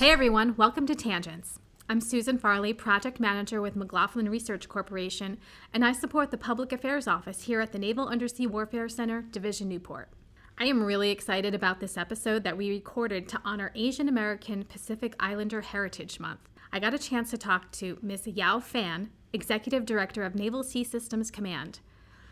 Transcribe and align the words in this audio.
Hey 0.00 0.12
everyone, 0.12 0.54
welcome 0.56 0.86
to 0.86 0.94
Tangents. 0.94 1.58
I'm 1.86 2.00
Susan 2.00 2.38
Farley, 2.38 2.72
Project 2.72 3.20
Manager 3.20 3.60
with 3.60 3.76
McLaughlin 3.76 4.30
Research 4.30 4.66
Corporation, 4.66 5.36
and 5.74 5.84
I 5.84 5.92
support 5.92 6.30
the 6.30 6.38
Public 6.38 6.72
Affairs 6.72 7.06
Office 7.06 7.42
here 7.42 7.60
at 7.60 7.72
the 7.72 7.78
Naval 7.78 8.08
Undersea 8.08 8.46
Warfare 8.46 8.88
Center, 8.88 9.20
Division 9.20 9.68
Newport. 9.68 10.08
I 10.56 10.64
am 10.64 10.82
really 10.82 11.10
excited 11.10 11.54
about 11.54 11.80
this 11.80 11.98
episode 11.98 12.44
that 12.44 12.56
we 12.56 12.70
recorded 12.70 13.28
to 13.28 13.42
honor 13.44 13.72
Asian 13.74 14.08
American 14.08 14.64
Pacific 14.64 15.14
Islander 15.20 15.60
Heritage 15.60 16.18
Month. 16.18 16.48
I 16.72 16.80
got 16.80 16.94
a 16.94 16.98
chance 16.98 17.28
to 17.32 17.36
talk 17.36 17.70
to 17.72 17.98
Ms. 18.00 18.26
Giao 18.34 18.58
Phan, 18.58 19.10
Executive 19.34 19.84
Director 19.84 20.22
of 20.22 20.34
Naval 20.34 20.62
Sea 20.62 20.82
Systems 20.82 21.30
Command. 21.30 21.80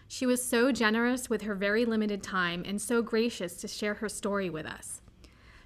She 0.08 0.24
was 0.24 0.42
so 0.42 0.72
generous 0.72 1.28
with 1.28 1.42
her 1.42 1.54
very 1.54 1.84
limited 1.84 2.22
time 2.22 2.62
and 2.66 2.80
so 2.80 3.02
gracious 3.02 3.56
to 3.56 3.68
share 3.68 3.92
her 3.92 4.08
story 4.08 4.48
with 4.48 4.64
us. 4.64 5.02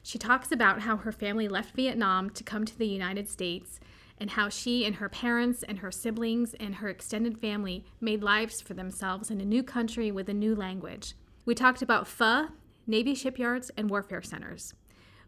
She 0.02 0.18
talks 0.18 0.50
about 0.50 0.80
how 0.80 0.96
her 0.96 1.12
family 1.12 1.48
left 1.48 1.76
Vietnam 1.76 2.30
to 2.30 2.44
come 2.44 2.64
to 2.64 2.76
the 2.76 2.86
United 2.86 3.28
States 3.28 3.78
and 4.18 4.30
how 4.30 4.48
she 4.48 4.84
and 4.84 4.96
her 4.96 5.08
parents 5.08 5.62
and 5.62 5.78
her 5.78 5.90
siblings 5.90 6.54
and 6.54 6.76
her 6.76 6.88
extended 6.88 7.38
family 7.38 7.84
made 8.00 8.22
lives 8.22 8.60
for 8.60 8.74
themselves 8.74 9.30
in 9.30 9.40
a 9.40 9.44
new 9.44 9.62
country 9.62 10.10
with 10.10 10.28
a 10.28 10.34
new 10.34 10.54
language. 10.54 11.14
We 11.44 11.54
talked 11.54 11.82
about 11.82 12.06
pho, 12.06 12.48
Navy 12.86 13.14
shipyards, 13.14 13.70
and 13.76 13.88
warfare 13.88 14.22
centers. 14.22 14.74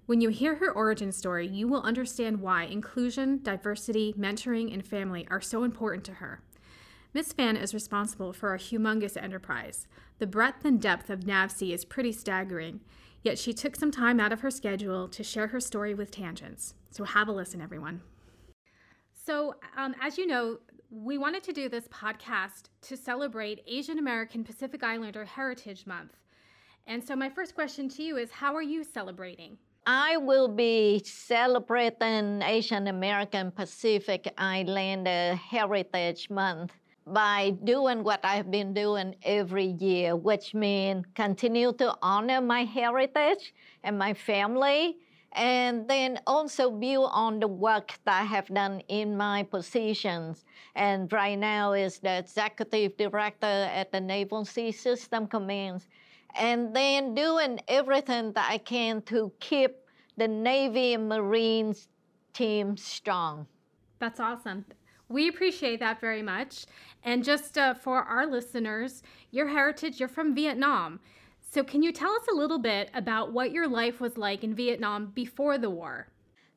When 0.06 0.20
you 0.20 0.28
hear 0.28 0.56
her 0.56 0.70
origin 0.70 1.12
story, 1.12 1.47
you 1.47 1.66
will 1.66 1.83
understand 1.83 2.41
why 2.41 2.64
inclusion, 2.64 3.41
diversity, 3.42 4.14
mentoring, 4.19 4.72
and 4.72 4.84
family 4.84 5.27
are 5.30 5.41
so 5.41 5.64
important 5.64 6.05
to 6.05 6.14
her. 6.14 6.42
Ms. 7.14 7.33
Phan 7.33 7.56
is 7.56 7.72
responsible 7.72 8.33
for 8.33 8.55
a 8.55 8.59
humongous 8.59 9.16
enterprise. 9.16 9.86
The 10.19 10.27
breadth 10.27 10.64
and 10.64 10.80
depth 10.80 11.11
of 11.11 11.20
NAVSEA 11.20 11.72
is 11.72 11.84
pretty 11.84 12.12
staggering, 12.12 12.80
yet 13.25 13.39
she 13.39 13.53
took 13.53 13.75
some 13.75 13.91
time 13.91 14.20
out 14.20 14.33
of 14.33 14.41
her 14.42 14.50
schedule 14.50 15.08
to 15.08 15.25
share 15.25 15.48
her 15.48 15.58
story 15.58 15.94
with 15.94 16.12
Tangents. 16.12 16.75
So 16.91 17.03
have 17.03 17.27
a 17.27 17.33
listen, 17.33 17.61
everyone. 17.61 18.03
So, 19.12 19.55
um, 19.77 19.94
as 20.00 20.19
you 20.19 20.27
know, 20.27 20.58
we 20.91 21.19
wanted 21.19 21.42
to 21.45 21.52
do 21.52 21.69
this 21.69 21.89
podcast 21.89 22.64
to 22.83 22.97
celebrate 22.97 23.62
Asian 23.67 23.98
American 23.98 24.45
Pacific 24.45 24.84
Islander 24.84 25.25
Heritage 25.25 25.86
Month. 25.86 26.12
And 26.86 27.02
so, 27.02 27.17
my 27.17 27.30
first 27.30 27.55
question 27.55 27.89
to 27.89 28.02
you 28.02 28.19
is 28.19 28.30
How 28.30 28.55
are 28.55 28.62
you 28.62 28.84
celebrating? 28.84 29.56
I 29.86 30.19
will 30.19 30.48
be 30.48 31.02
celebrating 31.05 32.42
Asian 32.42 32.86
American 32.86 33.50
Pacific 33.50 34.33
Islander 34.39 35.34
Heritage 35.34 36.30
Month 36.30 36.72
by 37.06 37.50
doing 37.64 38.02
what 38.02 38.20
I've 38.24 38.50
been 38.50 38.72
doing 38.72 39.14
every 39.22 39.66
year, 39.66 40.16
which 40.16 40.55
means 40.55 41.05
continue 41.14 41.72
to 41.74 41.94
honor 42.00 42.41
my 42.41 42.64
heritage 42.64 43.52
and 43.83 43.98
my 43.98 44.14
family, 44.14 44.96
and 45.33 45.86
then 45.88 46.20
also 46.27 46.70
build 46.70 47.11
on 47.12 47.41
the 47.41 47.48
work 47.48 47.98
that 48.05 48.22
I 48.22 48.24
have 48.24 48.46
done 48.46 48.80
in 48.88 49.16
my 49.16 49.42
positions. 49.42 50.44
And 50.77 51.12
right 51.12 51.38
now 51.38 51.72
is 51.72 51.98
the 51.98 52.19
executive 52.19 52.96
director 52.96 53.46
at 53.46 53.92
the 53.92 54.00
Naval 54.00 54.44
Sea 54.44 54.72
System 54.72 55.27
Command. 55.27 55.84
And 56.36 56.74
then 56.74 57.14
doing 57.14 57.61
everything 57.68 58.33
that 58.33 58.48
I 58.50 58.58
can 58.58 59.02
to 59.02 59.33
keep 59.41 59.72
the 60.16 60.28
Navy 60.28 60.94
and 60.94 61.08
Marines 61.08 61.89
team 62.33 62.77
strong. 62.77 63.46
That's 63.98 64.20
awesome. 64.20 64.64
We 65.08 65.28
appreciate 65.28 65.80
that 65.80 66.00
very 66.00 66.22
much. 66.22 66.66
And 67.02 67.22
just 67.22 67.58
uh, 67.58 67.74
for 67.74 68.02
our 68.02 68.27
listeners, 68.27 69.02
your 69.30 69.48
heritage, 69.48 70.00
you're 70.00 70.08
from 70.08 70.34
Vietnam. 70.34 71.00
So, 71.41 71.62
can 71.62 71.83
you 71.83 71.92
tell 71.92 72.12
us 72.12 72.27
a 72.33 72.34
little 72.34 72.58
bit 72.58 72.91
about 72.94 73.33
what 73.33 73.52
your 73.52 73.69
life 73.69 74.00
was 74.00 74.16
like 74.16 74.42
in 74.42 74.55
Vietnam 74.55 75.12
before 75.14 75.58
the 75.58 75.70
war? 75.70 76.08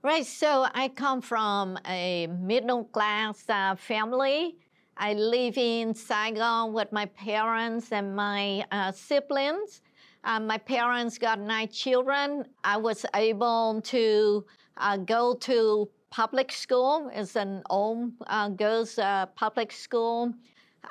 Right. 0.02 0.26
So, 0.26 0.67
I 0.73 0.88
come 0.88 1.22
from 1.22 1.77
a 1.86 2.27
middle 2.27 2.86
class 2.86 3.44
uh, 3.49 3.76
family. 3.76 4.58
I 4.95 5.14
live 5.14 5.58
in 5.58 5.93
Saigon 5.93 6.73
with 6.73 6.92
my 6.92 7.05
parents 7.05 7.92
and 7.92 8.16
my 8.16 8.66
uh, 8.72 8.92
siblings. 8.92 9.82
Uh, 10.23 10.39
my 10.39 10.58
parents 10.58 11.17
got 11.17 11.39
nine 11.39 11.67
children. 11.67 12.45
I 12.64 12.77
was 12.77 13.05
able 13.14 13.82
to 13.83 14.45
uh, 14.77 14.98
go 14.98 15.36
to 15.36 15.89
public 16.10 16.52
school. 16.52 17.12
It's 17.14 17.36
an 17.36 17.62
old 17.70 18.14
uh, 18.28 18.50
girls' 18.50 18.98
uh, 18.98 19.28
public 19.36 19.72
school. 19.72 20.34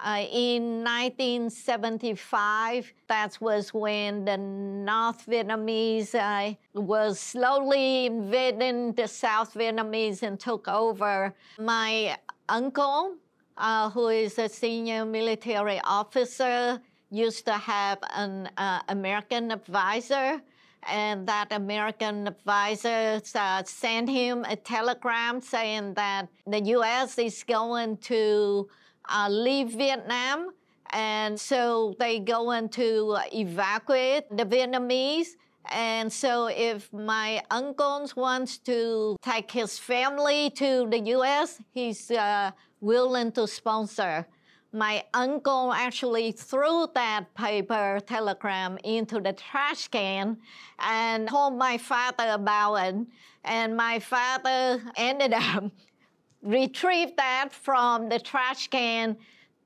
Uh, 0.04 0.26
in 0.30 0.84
1975, 0.84 2.92
that 3.08 3.40
was 3.40 3.72
when 3.72 4.26
the 4.26 4.36
North 4.36 5.26
Vietnamese 5.26 6.14
uh, 6.14 6.52
was 6.74 7.18
slowly 7.18 8.04
invading 8.06 8.92
the 8.92 9.08
South 9.08 9.54
Vietnamese 9.54 10.22
and 10.22 10.38
took 10.38 10.68
over. 10.68 11.34
My 11.58 12.18
uncle, 12.48 13.14
uh, 13.56 13.88
who 13.90 14.08
is 14.08 14.38
a 14.38 14.50
senior 14.50 15.06
military 15.06 15.80
officer, 15.82 16.78
used 17.10 17.46
to 17.46 17.52
have 17.52 17.98
an 18.14 18.50
uh, 18.58 18.80
American 18.88 19.50
advisor 19.50 20.42
and 20.88 21.26
that 21.26 21.48
American 21.50 22.28
advisor 22.28 23.20
uh, 23.34 23.62
sent 23.64 24.08
him 24.08 24.44
a 24.48 24.56
telegram 24.56 25.40
saying 25.40 25.94
that 25.94 26.28
the 26.46 26.60
U.S. 26.76 27.18
is 27.18 27.42
going 27.42 27.96
to 27.98 28.68
uh, 29.08 29.28
leave 29.28 29.70
Vietnam, 29.70 30.50
and 30.90 31.38
so 31.38 31.94
they 31.98 32.18
going 32.20 32.68
to 32.70 33.16
evacuate 33.32 34.24
the 34.30 34.44
Vietnamese. 34.44 35.36
And 35.72 36.12
so, 36.12 36.46
if 36.46 36.92
my 36.92 37.42
uncle 37.50 38.08
wants 38.14 38.58
to 38.58 39.16
take 39.20 39.50
his 39.50 39.80
family 39.80 40.50
to 40.50 40.86
the 40.88 41.00
U.S., 41.16 41.60
he's 41.72 42.08
uh, 42.12 42.52
willing 42.80 43.32
to 43.32 43.48
sponsor 43.48 44.28
my 44.76 45.02
uncle 45.14 45.72
actually 45.72 46.32
threw 46.32 46.86
that 46.94 47.34
paper 47.34 47.98
telegram 48.06 48.78
into 48.84 49.20
the 49.20 49.32
trash 49.32 49.88
can 49.88 50.36
and 50.78 51.28
told 51.28 51.56
my 51.56 51.78
father 51.78 52.28
about 52.30 52.74
it. 52.74 52.94
And 53.44 53.76
my 53.76 53.98
father 53.98 54.82
ended 54.96 55.32
up 55.32 55.64
retrieved 56.42 57.16
that 57.16 57.48
from 57.52 58.08
the 58.10 58.18
trash 58.18 58.68
can, 58.68 59.16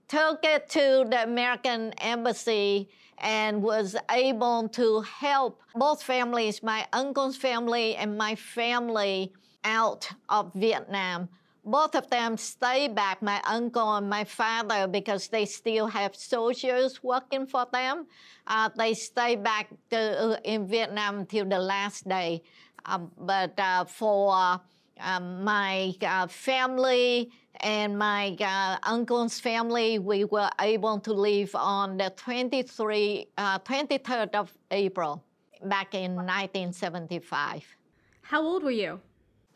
took 0.07 0.45
it 0.45 0.69
to 0.71 1.07
the 1.11 1.25
American 1.25 1.93
embassy, 1.99 2.89
and 3.19 3.63
was 3.63 3.97
able 4.11 4.69
to 4.71 5.03
help 5.03 5.61
both 5.75 6.03
families, 6.03 6.63
my 6.63 6.87
uncle's 6.93 7.37
family 7.37 7.95
and 7.97 8.17
my 8.17 8.35
family, 8.35 9.33
out 9.65 10.09
of 10.31 10.53
Vietnam 10.55 11.29
both 11.71 11.95
of 11.95 12.11
them 12.11 12.37
stay 12.37 12.89
back, 12.89 13.23
my 13.23 13.41
uncle 13.47 13.97
and 13.97 14.11
my 14.11 14.25
father, 14.25 14.89
because 14.89 15.29
they 15.29 15.47
still 15.47 15.87
have 15.87 16.17
soldiers 16.17 17.03
working 17.03 17.47
for 17.47 17.67
them. 17.73 18.07
Uh, 18.47 18.69
they 18.77 18.93
stay 18.95 19.37
back 19.37 19.69
to, 19.91 19.99
uh, 19.99 20.37
in 20.45 20.67
Vietnam 20.67 21.25
till 21.27 21.45
the 21.45 21.59
last 21.59 22.09
day. 22.09 22.43
Um, 22.85 23.13
but 23.17 23.59
uh, 23.59 23.85
for 23.85 24.61
um, 25.01 25.45
my 25.45 25.95
uh, 26.03 26.27
family 26.27 27.31
and 27.61 27.97
my 27.97 28.37
uh, 28.41 28.79
uncle's 28.83 29.39
family, 29.39 29.99
we 29.99 30.25
were 30.25 30.51
able 30.61 30.99
to 30.99 31.13
leave 31.13 31.55
on 31.55 31.99
the 31.99 32.11
23, 32.17 33.29
23rd 33.39 34.35
of 34.35 34.53
April 34.73 35.23
back 35.63 35.95
in 35.95 36.17
1975. 36.17 37.65
How 38.23 38.43
old 38.43 38.65
were 38.65 38.71
you? 38.71 39.01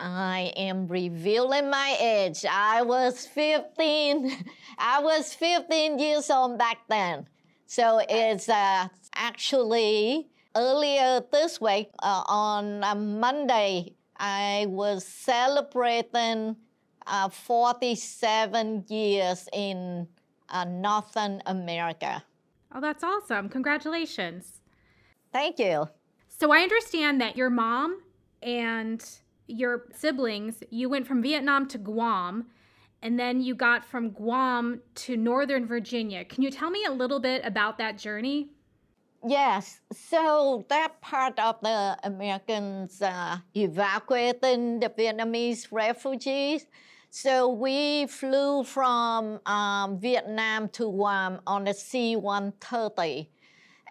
I 0.01 0.53
am 0.57 0.87
revealing 0.87 1.71
my 1.71 1.97
age. 2.01 2.45
I 2.51 2.83
was 2.83 3.27
15. 3.27 4.45
I 4.79 5.01
was 5.01 5.35
15 5.35 5.99
years 5.99 6.31
old 6.31 6.59
back 6.59 6.79
then. 6.89 7.27
So 7.67 8.01
it's 8.09 8.49
uh, 8.49 8.89
actually 9.15 10.29
earlier 10.57 11.23
this 11.33 11.61
week 11.61 11.91
uh, 12.03 12.23
on 12.27 12.85
a 12.85 12.95
Monday, 12.95 13.95
I 14.17 14.67
was 14.69 15.05
celebrating 15.05 16.57
uh, 17.07 17.29
47 17.29 18.85
years 18.89 19.49
in 19.53 20.07
uh, 20.49 20.65
Northern 20.65 21.43
America. 21.47 22.23
Oh, 22.75 22.81
that's 22.81 23.05
awesome. 23.05 23.49
Congratulations. 23.49 24.61
Thank 25.33 25.59
you. 25.59 25.89
So 26.29 26.53
I 26.53 26.61
understand 26.61 27.21
that 27.21 27.37
your 27.37 27.51
mom 27.51 28.01
and 28.43 29.05
your 29.47 29.87
siblings, 29.93 30.63
you 30.71 30.89
went 30.89 31.07
from 31.07 31.23
Vietnam 31.23 31.67
to 31.69 31.79
Guam, 31.79 32.47
and 33.03 33.19
then 33.19 33.41
you 33.41 33.55
got 33.55 33.85
from 33.85 34.11
Guam 34.11 34.81
to 34.95 35.17
Northern 35.17 35.67
Virginia. 35.67 36.25
Can 36.25 36.43
you 36.43 36.51
tell 36.51 36.71
me 36.71 36.85
a 36.87 36.91
little 36.91 37.21
bit 37.21 37.43
about 37.45 37.79
that 37.79 37.99
journey? 37.99 38.49
Yes. 39.27 39.81
So 39.93 40.67
that 40.69 41.01
part 41.01 41.39
of 41.39 41.57
the 41.63 41.99
Americans 42.03 43.01
uh, 43.01 43.39
evacuating 43.55 44.81
the 44.81 44.91
Vietnamese 44.91 45.69
refugees. 45.71 46.67
So 47.11 47.49
we 47.49 48.07
flew 48.07 48.65
from 48.65 49.41
um, 49.47 49.99
Vietnam 49.99 50.69
to 50.71 50.91
Guam 50.91 51.41
on 51.47 51.65
the 51.65 51.73
C-130. 51.73 53.29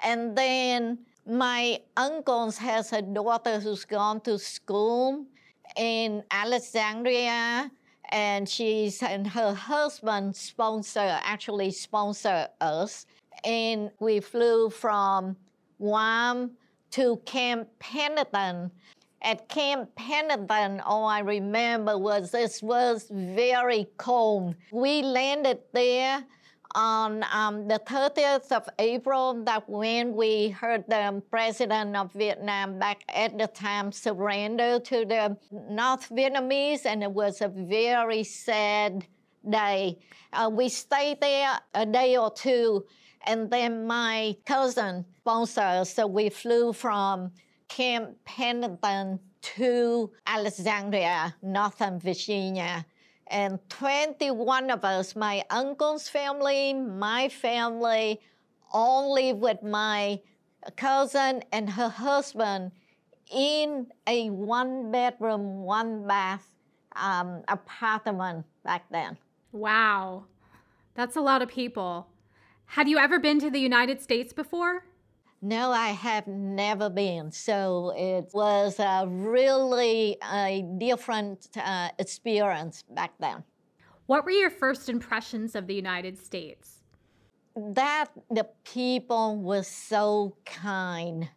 And 0.03 0.38
then 0.38 1.00
my 1.25 1.79
uncle 1.95 2.51
has 2.51 2.91
a 2.94 3.01
daughter 3.01 3.59
who's 3.59 3.85
gone 3.85 4.21
to 4.21 4.38
school 4.38 5.25
in 5.75 6.24
Alexandria, 6.31 7.72
and 8.10 8.48
she's 8.48 9.02
and 9.02 9.25
her 9.28 9.54
husband 9.54 10.36
sponsor 10.36 11.20
actually 11.24 11.72
sponsor 11.72 12.48
us, 12.62 13.06
and 13.44 13.92
we 14.00 14.20
flew 14.20 14.70
from 14.70 15.36
Guam 15.80 16.52
to 16.92 17.18
Camp 17.25 17.68
Pendleton. 17.80 18.72
At 19.22 19.48
Camp 19.48 19.90
Pendleton, 19.96 20.81
all 20.81 21.06
I 21.06 21.20
remember 21.20 21.98
was 21.98 22.31
this 22.31 22.62
was 22.62 23.10
very 23.10 23.88
cold. 23.98 24.56
We 24.72 25.02
landed 25.02 25.60
there 25.72 26.25
on 26.75 27.24
um, 27.31 27.68
the 27.68 27.80
30th 27.80 28.52
of 28.52 28.68
April, 28.80 29.44
that 29.44 29.68
when 29.70 30.16
we 30.16 30.50
heard 30.50 30.84
the 30.88 31.22
president 31.30 31.96
of 31.96 32.12
Vietnam 32.14 32.80
back 32.80 33.04
at 33.10 33.38
the 33.38 33.48
time 33.48 33.92
surrender 33.92 34.80
to 34.80 35.06
the 35.06 35.38
North 35.52 36.10
Vietnamese, 36.10 36.86
and 36.86 37.04
it 37.04 37.12
was 37.12 37.42
a 37.42 37.48
very 37.48 38.24
sad 38.24 39.06
day. 39.50 40.00
Uh, 40.31 40.50
we 40.52 40.70
stayed 40.70 41.20
there 41.22 41.60
a 41.74 41.86
day 41.86 42.18
or 42.18 42.31
two, 42.31 42.86
and 43.25 43.50
then 43.50 43.86
my 43.86 44.36
cousin 44.46 45.06
sponsored 45.20 45.88
so 45.88 46.08
we 46.08 46.30
flew 46.30 46.74
from 46.74 47.31
Camp 47.68 48.10
Pendleton 48.25 49.20
to 49.42 50.12
Alexandria, 50.25 51.36
Northern 51.42 52.00
Virginia 52.00 52.86
and 53.33 53.59
21 53.69 54.69
of 54.69 54.85
us, 54.85 55.15
my 55.15 55.44
uncle's 55.50 56.07
family, 56.07 56.71
my 56.74 57.27
family, 57.30 58.21
all 58.71 59.13
live 59.13 59.38
with 59.38 59.63
my 59.63 60.21
cousin 60.77 61.44
and 61.51 61.69
her 61.71 61.89
husband 61.89 62.71
in 63.33 63.88
a 64.06 64.30
one 64.30 64.91
bedroom, 64.91 65.63
one 65.63 66.06
bath 66.07 66.47
um, 66.95 67.44
apartment 67.47 68.45
back 68.63 68.85
then. 68.91 69.18
Wow, 69.51 70.25
that's 70.94 71.15
a 71.15 71.21
lot 71.21 71.41
of 71.41 71.50
people. 71.50 72.07
Have 72.68 72.88
you 72.88 73.00
ever 73.00 73.19
been 73.19 73.39
to 73.39 73.50
the 73.50 73.59
United 73.59 74.00
States 74.00 74.31
before? 74.31 74.86
No, 75.45 75.74
I 75.74 75.90
have 75.90 76.25
never 76.25 76.90
been. 76.90 77.30
So 77.30 77.94
it 77.98 78.30
was 78.34 78.80
a 78.80 79.06
really 79.06 80.16
a 80.31 80.63
different 80.78 81.50
uh, 81.57 81.90
experience 82.00 82.86
back 82.90 83.12
then. 83.19 83.44
What 84.06 84.24
were 84.24 84.31
your 84.31 84.50
first 84.50 84.88
impressions 84.88 85.54
of 85.54 85.68
the 85.68 85.74
United 85.74 86.18
States? 86.18 86.84
That 87.57 88.06
the 88.31 88.48
people 88.63 89.36
were 89.36 89.63
so 89.63 90.38
kind, 90.45 91.28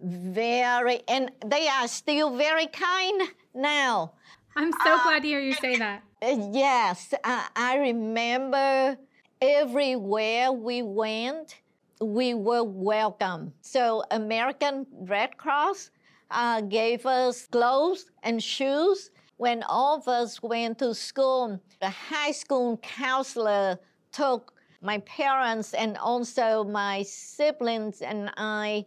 very, 0.00 1.00
and 1.08 1.32
they 1.44 1.66
are 1.66 1.88
still 1.88 2.36
very 2.36 2.68
kind 2.68 3.22
now. 3.52 4.12
I'm 4.54 4.70
so 4.70 4.94
uh, 4.94 5.02
glad 5.02 5.22
to 5.22 5.28
hear 5.28 5.40
you 5.40 5.54
say 5.54 5.76
that. 5.76 6.04
Yes, 6.22 7.14
uh, 7.24 7.46
I 7.56 7.78
remember 7.78 8.96
everywhere 9.40 10.52
we 10.52 10.82
went 10.82 11.56
we 12.00 12.34
were 12.34 12.64
welcome. 12.64 13.52
So 13.60 14.02
American 14.10 14.86
Red 14.92 15.36
Cross 15.36 15.90
uh, 16.30 16.62
gave 16.62 17.04
us 17.04 17.46
clothes 17.46 18.10
and 18.22 18.42
shoes. 18.42 19.10
When 19.36 19.62
all 19.64 19.96
of 19.96 20.08
us 20.08 20.42
went 20.42 20.78
to 20.78 20.94
school, 20.94 21.60
the 21.80 21.90
high 21.90 22.32
school 22.32 22.78
counselor 22.78 23.78
took 24.12 24.52
my 24.82 24.98
parents 24.98 25.74
and 25.74 25.96
also 25.98 26.64
my 26.64 27.02
siblings 27.02 28.02
and 28.02 28.30
I 28.36 28.86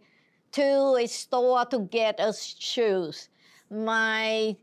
to 0.52 0.96
a 0.96 1.06
store 1.06 1.64
to 1.66 1.80
get 1.80 2.20
us 2.20 2.56
shoes. 2.58 3.28
My 3.70 4.56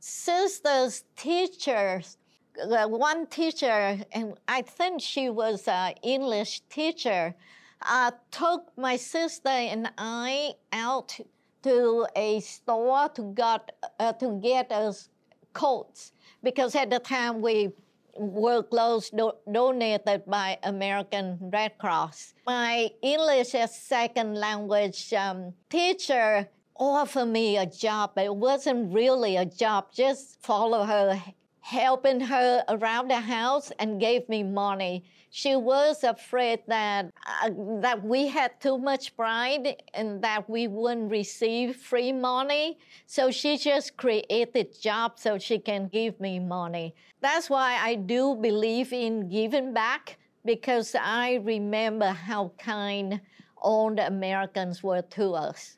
sister's 0.00 1.04
teachers, 1.16 2.18
the 2.56 2.86
one 2.88 3.26
teacher, 3.26 3.98
and 4.12 4.34
I 4.48 4.62
think 4.62 5.00
she 5.00 5.30
was 5.30 5.68
an 5.68 5.94
English 6.02 6.62
teacher, 6.68 7.34
I 7.82 8.12
took 8.30 8.72
my 8.76 8.96
sister 8.96 9.48
and 9.48 9.90
I 9.98 10.54
out 10.72 11.18
to 11.62 12.06
a 12.16 12.40
store 12.40 13.08
to 13.10 13.22
got 13.34 13.72
uh, 13.98 14.12
to 14.14 14.40
get 14.42 14.70
us 14.72 15.08
coats 15.52 16.12
because 16.42 16.74
at 16.74 16.90
the 16.90 16.98
time 16.98 17.40
we 17.40 17.72
were 18.18 18.62
clothes 18.62 19.10
do- 19.10 19.32
donated 19.50 20.24
by 20.26 20.58
American 20.62 21.38
Red 21.40 21.76
Cross. 21.78 22.34
My 22.46 22.90
English 23.02 23.54
as 23.54 23.76
second 23.76 24.34
language 24.34 25.12
um, 25.12 25.52
teacher 25.68 26.48
offered 26.78 27.26
me 27.26 27.56
a 27.56 27.66
job, 27.66 28.12
but 28.14 28.24
it 28.24 28.36
wasn't 28.36 28.92
really 28.92 29.36
a 29.36 29.44
job. 29.44 29.92
Just 29.92 30.40
follow 30.42 30.84
her, 30.84 31.22
helping 31.66 32.20
her 32.20 32.64
around 32.68 33.08
the 33.08 33.20
house, 33.20 33.72
and 33.78 34.00
gave 34.00 34.28
me 34.28 34.42
money 34.42 35.04
she 35.36 35.54
was 35.54 36.02
afraid 36.02 36.60
that 36.66 37.12
uh, 37.26 37.50
that 37.82 38.02
we 38.02 38.26
had 38.26 38.58
too 38.58 38.78
much 38.78 39.14
pride 39.14 39.82
and 39.92 40.22
that 40.22 40.48
we 40.48 40.66
wouldn't 40.66 41.10
receive 41.10 41.76
free 41.76 42.10
money. 42.10 42.78
So 43.04 43.30
she 43.30 43.58
just 43.58 43.98
created 43.98 44.80
jobs 44.80 45.20
so 45.20 45.36
she 45.36 45.58
can 45.58 45.88
give 45.88 46.18
me 46.20 46.38
money. 46.38 46.94
That's 47.20 47.50
why 47.50 47.76
I 47.78 47.96
do 47.96 48.34
believe 48.36 48.94
in 48.94 49.28
giving 49.28 49.74
back 49.74 50.16
because 50.46 50.96
I 50.98 51.34
remember 51.44 52.08
how 52.08 52.52
kind 52.56 53.20
all 53.58 53.94
the 53.94 54.06
Americans 54.06 54.82
were 54.82 55.02
to 55.02 55.34
us. 55.34 55.76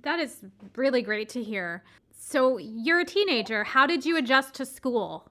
That 0.00 0.20
is 0.20 0.44
really 0.74 1.02
great 1.02 1.28
to 1.30 1.42
hear. 1.42 1.82
So 2.18 2.58
you're 2.58 3.00
a 3.00 3.04
teenager. 3.04 3.64
How 3.64 3.86
did 3.86 4.04
you 4.04 4.16
adjust 4.18 4.54
to 4.54 4.66
school? 4.66 5.30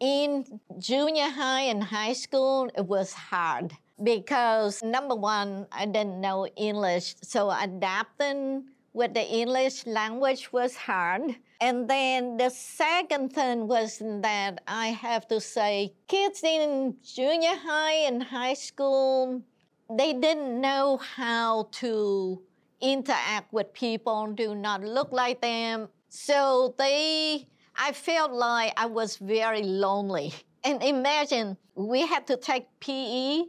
in 0.00 0.60
junior 0.78 1.28
high 1.30 1.62
and 1.62 1.82
high 1.82 2.12
school, 2.12 2.68
it 2.76 2.86
was 2.86 3.12
hard 3.12 3.72
because 4.02 4.82
number 4.82 5.14
one, 5.14 5.66
I 5.72 5.86
didn't 5.86 6.20
know 6.20 6.46
English, 6.56 7.16
so 7.22 7.50
adapting 7.50 8.64
with 8.92 9.14
the 9.14 9.26
English 9.26 9.86
language 9.86 10.52
was 10.52 10.76
hard. 10.76 11.36
And 11.60 11.88
then 11.88 12.36
the 12.36 12.50
second 12.50 13.32
thing 13.32 13.66
was 13.66 13.98
that 13.98 14.60
I 14.68 14.88
have 14.88 15.26
to 15.28 15.40
say, 15.40 15.94
kids 16.08 16.42
in 16.44 16.96
junior 17.02 17.56
high 17.56 18.06
and 18.06 18.22
high 18.22 18.54
school, 18.54 19.42
they 19.88 20.12
didn't 20.12 20.60
know 20.60 20.98
how 20.98 21.68
to 21.72 22.42
interact 22.82 23.52
with 23.52 23.72
people, 23.72 24.26
do 24.34 24.54
not 24.54 24.82
look 24.82 25.12
like 25.12 25.40
them. 25.40 25.88
So 26.16 26.74
they 26.78 27.46
I 27.76 27.92
felt 27.92 28.32
like 28.32 28.72
I 28.78 28.86
was 28.86 29.18
very 29.18 29.62
lonely. 29.62 30.32
And 30.64 30.82
imagine 30.82 31.56
we 31.76 32.00
had 32.04 32.26
to 32.26 32.36
take 32.36 32.66
PE, 32.80 33.44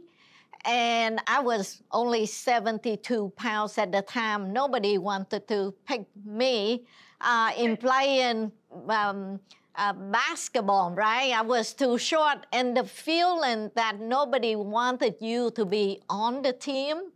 and 0.64 1.18
I 1.26 1.40
was 1.40 1.82
only 1.90 2.26
72 2.26 3.32
pounds 3.34 3.76
at 3.76 3.90
the 3.90 4.02
time. 4.02 4.52
Nobody 4.52 4.98
wanted 4.98 5.48
to 5.48 5.74
pick 5.84 6.06
me 6.24 6.84
uh, 7.20 7.50
in 7.58 7.76
playing 7.76 8.52
um, 8.88 9.40
uh, 9.74 9.92
basketball, 9.94 10.92
right? 10.92 11.32
I 11.34 11.42
was 11.42 11.74
too 11.74 11.98
short, 11.98 12.46
and 12.52 12.76
the 12.76 12.84
feeling 12.84 13.72
that 13.74 13.98
nobody 13.98 14.54
wanted 14.54 15.16
you 15.20 15.50
to 15.56 15.64
be 15.64 16.00
on 16.08 16.42
the 16.42 16.52
team 16.52 17.10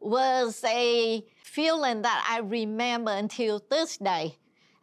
was 0.00 0.64
a 0.64 1.22
feeling 1.42 2.00
that 2.00 2.24
I 2.26 2.38
remember 2.38 3.10
until 3.10 3.62
this 3.68 3.98
day. 3.98 4.38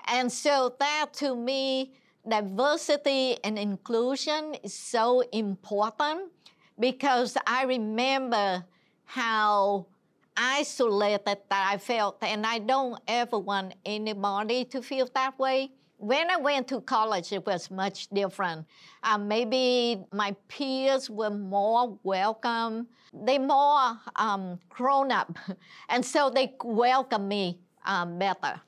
And 0.07 0.31
so 0.31 0.75
that 0.79 1.07
to 1.13 1.35
me, 1.35 1.93
diversity 2.27 3.37
and 3.43 3.57
inclusion 3.57 4.55
is 4.63 4.73
so 4.73 5.21
important 5.31 6.31
because 6.79 7.37
I 7.45 7.63
remember 7.63 8.63
how 9.05 9.87
isolated 10.35 11.25
that 11.25 11.71
I 11.71 11.77
felt, 11.77 12.17
and 12.21 12.45
I 12.45 12.59
don't 12.59 12.99
ever 13.07 13.37
want 13.37 13.75
anybody 13.85 14.65
to 14.65 14.81
feel 14.81 15.07
that 15.13 15.37
way. 15.37 15.71
When 15.97 16.31
I 16.31 16.37
went 16.37 16.67
to 16.69 16.81
college, 16.81 17.31
it 17.31 17.45
was 17.45 17.69
much 17.69 18.07
different. 18.07 18.65
Uh, 19.03 19.19
maybe 19.19 20.03
my 20.11 20.35
peers 20.47 21.09
were 21.09 21.29
more 21.29 21.99
welcome. 22.03 22.87
They 23.13 23.37
more 23.37 23.99
um, 24.15 24.57
grown 24.69 25.11
up, 25.11 25.37
and 25.89 26.03
so 26.03 26.29
they 26.29 26.55
welcomed 26.63 27.27
me 27.27 27.59
um, 27.85 28.17
better. 28.17 28.59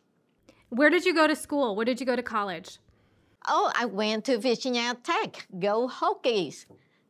Where 0.74 0.90
did 0.90 1.06
you 1.06 1.14
go 1.14 1.28
to 1.28 1.36
school? 1.36 1.76
Where 1.76 1.86
did 1.86 2.00
you 2.00 2.06
go 2.08 2.16
to 2.16 2.24
college? 2.24 2.80
Oh, 3.48 3.72
I 3.78 3.86
went 3.86 4.26
to 4.26 4.40
Virginia 4.40 4.98
Tech. 5.04 5.46
Go 5.60 5.88
Hokies. 5.88 6.66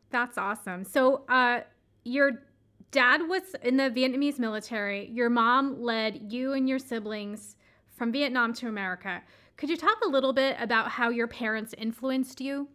That's 0.10 0.38
awesome. 0.38 0.84
So, 0.84 1.24
uh, 1.30 1.62
your 2.04 2.44
dad 2.92 3.22
was 3.30 3.56
in 3.64 3.78
the 3.78 3.84
Vietnamese 3.84 4.38
military. 4.38 5.10
Your 5.10 5.30
mom 5.30 5.82
led 5.82 6.30
you 6.30 6.52
and 6.52 6.68
your 6.68 6.78
siblings 6.78 7.56
from 7.96 8.12
Vietnam 8.12 8.54
to 8.56 8.68
America. 8.68 9.22
Could 9.56 9.70
you 9.70 9.78
talk 9.78 9.98
a 10.06 10.10
little 10.10 10.34
bit 10.34 10.58
about 10.60 10.90
how 10.90 11.10
your 11.10 11.28
parents 11.28 11.74
influenced 11.78 12.42
you? 12.42 12.68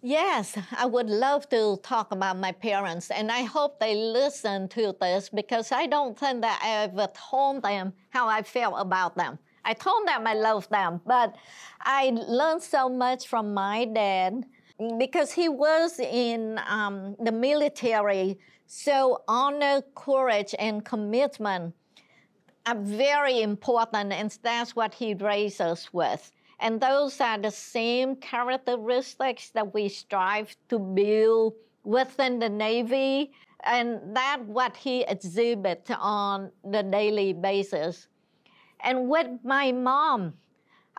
Yes, 0.00 0.56
I 0.78 0.86
would 0.86 1.10
love 1.10 1.48
to 1.48 1.76
talk 1.82 2.12
about 2.12 2.38
my 2.38 2.52
parents, 2.52 3.10
and 3.10 3.32
I 3.32 3.42
hope 3.42 3.80
they 3.80 3.96
listen 3.96 4.68
to 4.68 4.94
this 5.00 5.28
because 5.28 5.72
I 5.72 5.86
don't 5.86 6.16
think 6.16 6.42
that 6.42 6.60
I 6.62 6.84
ever 6.84 7.08
told 7.30 7.64
them 7.64 7.94
how 8.10 8.28
I 8.28 8.42
felt 8.42 8.76
about 8.78 9.16
them. 9.16 9.40
I 9.64 9.74
told 9.74 10.06
them 10.06 10.26
I 10.26 10.34
love 10.34 10.68
them, 10.68 11.00
but 11.06 11.36
I 11.80 12.10
learned 12.10 12.62
so 12.62 12.88
much 12.88 13.28
from 13.28 13.54
my 13.54 13.84
dad 13.84 14.44
because 14.98 15.32
he 15.32 15.48
was 15.48 16.00
in 16.00 16.58
um, 16.66 17.16
the 17.20 17.32
military. 17.32 18.38
So 18.66 19.22
honor, 19.28 19.82
courage, 19.94 20.54
and 20.58 20.84
commitment 20.84 21.74
are 22.66 22.76
very 22.76 23.42
important, 23.42 24.12
and 24.12 24.36
that's 24.42 24.76
what 24.76 24.94
he 24.94 25.14
raised 25.14 25.60
us 25.60 25.92
with. 25.92 26.32
And 26.60 26.80
those 26.80 27.20
are 27.20 27.38
the 27.38 27.50
same 27.50 28.16
characteristics 28.16 29.50
that 29.50 29.72
we 29.72 29.88
strive 29.88 30.54
to 30.68 30.78
build 30.78 31.54
within 31.84 32.38
the 32.38 32.48
Navy, 32.48 33.32
and 33.64 34.14
that's 34.14 34.42
what 34.44 34.76
he 34.76 35.02
exhibits 35.02 35.90
on 35.98 36.50
the 36.64 36.82
daily 36.82 37.32
basis. 37.32 38.08
And 38.84 39.08
with 39.08 39.28
my 39.44 39.72
mom, 39.72 40.34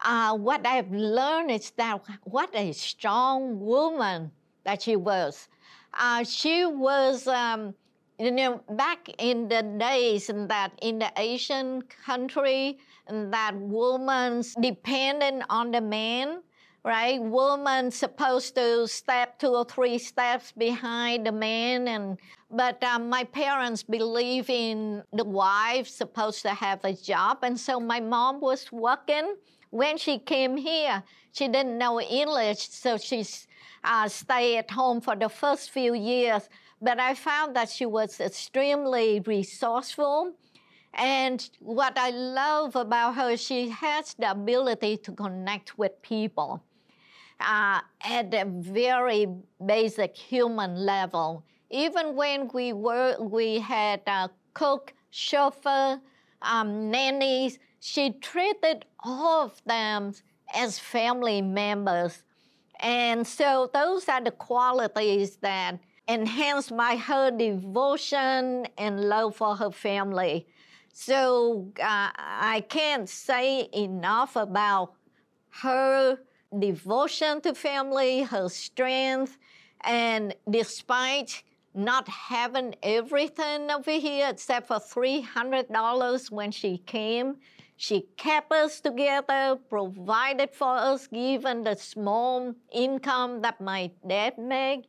uh, 0.04 0.36
what 0.36 0.66
I've 0.66 0.92
learned 0.92 1.52
is 1.52 1.72
that 1.72 2.02
what 2.24 2.50
a 2.56 2.72
strong 2.72 3.60
woman 3.60 4.32
that 4.64 4.82
she 4.82 4.96
was. 4.96 5.48
Uh, 5.94 6.24
she 6.24 6.66
was, 6.66 7.28
um, 7.28 7.74
you 8.20 8.32
know, 8.32 8.62
back 8.72 9.10
in 9.18 9.48
the 9.48 9.64
days 9.78 10.30
in 10.30 10.48
that 10.48 10.72
in 10.82 11.00
the 11.00 11.12
Asian 11.18 11.82
country, 12.06 12.80
that 13.08 13.56
woman's 13.56 14.56
dependent 14.56 15.44
on 15.50 15.72
the 15.72 15.82
man, 15.82 16.42
right? 16.84 17.22
Woman 17.22 17.92
supposed 17.92 18.56
to 18.56 18.88
step 18.88 19.38
two 19.38 19.50
or 19.50 19.66
three 19.66 19.98
steps 19.98 20.52
behind 20.52 21.28
the 21.28 21.32
man, 21.32 21.88
and 21.88 22.18
but 22.50 22.84
um, 22.84 23.10
my 23.10 23.24
parents 23.24 23.84
believe 23.84 24.50
in 24.50 25.04
the 25.14 25.24
wife 25.24 25.88
supposed 25.88 26.42
to 26.42 26.50
have 26.50 26.84
a 26.84 26.94
job, 26.94 27.40
and 27.44 27.60
so 27.60 27.80
my 27.80 28.00
mom 28.00 28.40
was 28.40 28.72
working. 28.72 29.36
When 29.70 29.98
she 29.98 30.20
came 30.20 30.58
here, 30.58 31.04
she 31.32 31.48
didn't 31.48 31.78
know 31.78 32.02
English, 32.02 32.70
so 32.70 32.98
she 32.98 33.26
uh, 33.84 34.08
stayed 34.10 34.58
at 34.58 34.72
home 34.72 35.00
for 35.02 35.16
the 35.16 35.30
first 35.30 35.72
few 35.72 35.94
years. 35.94 36.50
But 36.82 37.00
I 37.00 37.14
found 37.14 37.56
that 37.56 37.70
she 37.70 37.86
was 37.86 38.20
extremely 38.20 39.22
resourceful. 39.22 40.34
And 40.94 41.48
what 41.60 41.98
I 41.98 42.10
love 42.10 42.76
about 42.76 43.16
her, 43.16 43.38
she 43.38 43.70
has 43.70 44.14
the 44.16 44.32
ability 44.32 44.98
to 44.98 45.12
connect 45.14 45.78
with 45.78 46.02
people 46.02 46.62
uh, 47.41 47.81
at 48.03 48.33
a 48.33 48.45
very 48.45 49.27
basic 49.65 50.15
human 50.15 50.75
level. 50.75 51.43
Even 51.69 52.15
when 52.15 52.50
we 52.53 52.74
were, 52.74 53.17
we 53.19 53.60
had 53.60 54.01
a 54.07 54.29
cook, 54.53 54.93
chauffeur, 55.10 56.00
um, 56.41 56.91
nannies, 56.91 57.60
she 57.79 58.12
treated 58.12 58.86
all 59.03 59.45
of 59.45 59.62
them 59.65 60.13
as 60.53 60.79
family 60.79 61.41
members. 61.41 62.24
And 62.79 63.25
so 63.25 63.69
those 63.74 64.07
are 64.10 64.21
the 64.21 64.31
qualities 64.31 65.38
that 65.38 65.79
enhanced 66.07 66.75
by 66.75 66.95
her 66.95 67.31
devotion 67.31 68.67
and 68.77 69.01
love 69.07 69.36
for 69.36 69.55
her 69.55 69.71
family. 69.71 70.48
So 70.93 71.71
uh, 71.79 72.10
I 72.17 72.65
can't 72.67 73.07
say 73.07 73.69
enough 73.74 74.36
about 74.36 74.93
her 75.62 76.17
devotion 76.60 77.41
to 77.41 77.53
family, 77.53 78.24
her 78.24 78.50
strength, 78.50 79.38
and 79.81 80.36
despite 80.50 81.43
not 81.74 82.08
having 82.08 82.75
everything 82.84 83.72
over 83.72 83.91
here 83.91 84.27
except 84.29 84.67
for 84.67 84.77
$300 84.77 86.31
when 86.31 86.51
she 86.51 86.77
came, 86.79 87.38
she 87.77 88.05
kept 88.17 88.51
us 88.51 88.79
together, 88.79 89.58
provided 89.70 90.51
for 90.51 90.75
us, 90.75 91.08
given 91.08 91.63
the 91.63 91.75
small 91.75 92.53
income 92.72 93.41
that 93.41 93.60
my 93.60 93.89
dad 94.08 94.38
made. 94.38 94.84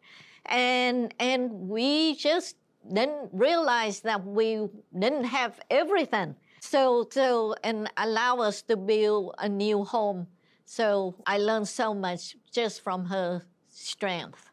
And, 0.47 1.15
and 1.19 1.51
we 1.53 2.17
just 2.17 2.57
didn't 2.93 3.31
realize 3.33 4.01
that 4.01 4.27
we 4.27 4.69
didn't 4.99 5.25
have 5.25 5.59
everything. 5.71 6.35
So, 6.61 7.09
so, 7.11 7.55
and 7.65 7.89
allow 7.97 8.41
us 8.41 8.63
to 8.63 8.77
build 8.77 9.37
a 9.39 9.49
new 9.49 9.85
home 9.85 10.27
so 10.73 11.15
I 11.27 11.37
learned 11.37 11.69
so 11.69 11.93
much 11.93 12.35
just 12.51 12.81
from 12.81 13.05
her 13.05 13.43
strength. 13.69 14.49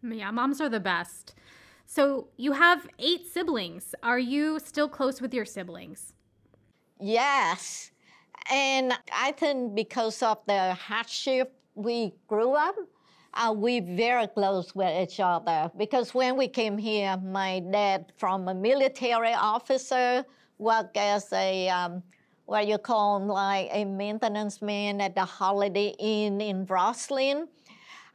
Yeah, 0.00 0.30
moms 0.30 0.60
are 0.60 0.68
the 0.68 0.78
best. 0.78 1.34
So 1.86 2.28
you 2.36 2.52
have 2.52 2.86
eight 3.00 3.26
siblings. 3.26 3.96
Are 4.04 4.20
you 4.20 4.60
still 4.60 4.88
close 4.88 5.20
with 5.20 5.34
your 5.34 5.44
siblings? 5.44 6.14
Yes. 7.00 7.90
And 8.48 8.92
I 9.12 9.32
think 9.32 9.74
because 9.74 10.22
of 10.22 10.38
the 10.46 10.74
hardship 10.74 11.52
we 11.74 12.14
grew 12.28 12.52
up, 12.52 12.76
uh, 13.34 13.52
we 13.52 13.80
very 13.80 14.28
close 14.28 14.72
with 14.72 14.94
each 15.02 15.18
other. 15.18 15.68
Because 15.76 16.14
when 16.14 16.36
we 16.36 16.46
came 16.46 16.78
here, 16.78 17.16
my 17.16 17.58
dad, 17.58 18.12
from 18.18 18.46
a 18.46 18.54
military 18.54 19.34
officer, 19.34 20.24
worked 20.58 20.96
as 20.96 21.32
a 21.32 21.68
um, 21.70 22.04
what 22.48 22.66
you 22.66 22.78
call 22.78 23.20
like 23.26 23.68
a 23.72 23.84
maintenance 23.84 24.62
man 24.62 25.02
at 25.02 25.14
the 25.14 25.24
Holiday 25.24 25.94
Inn 25.98 26.40
in 26.40 26.64
Rosslyn. 26.64 27.46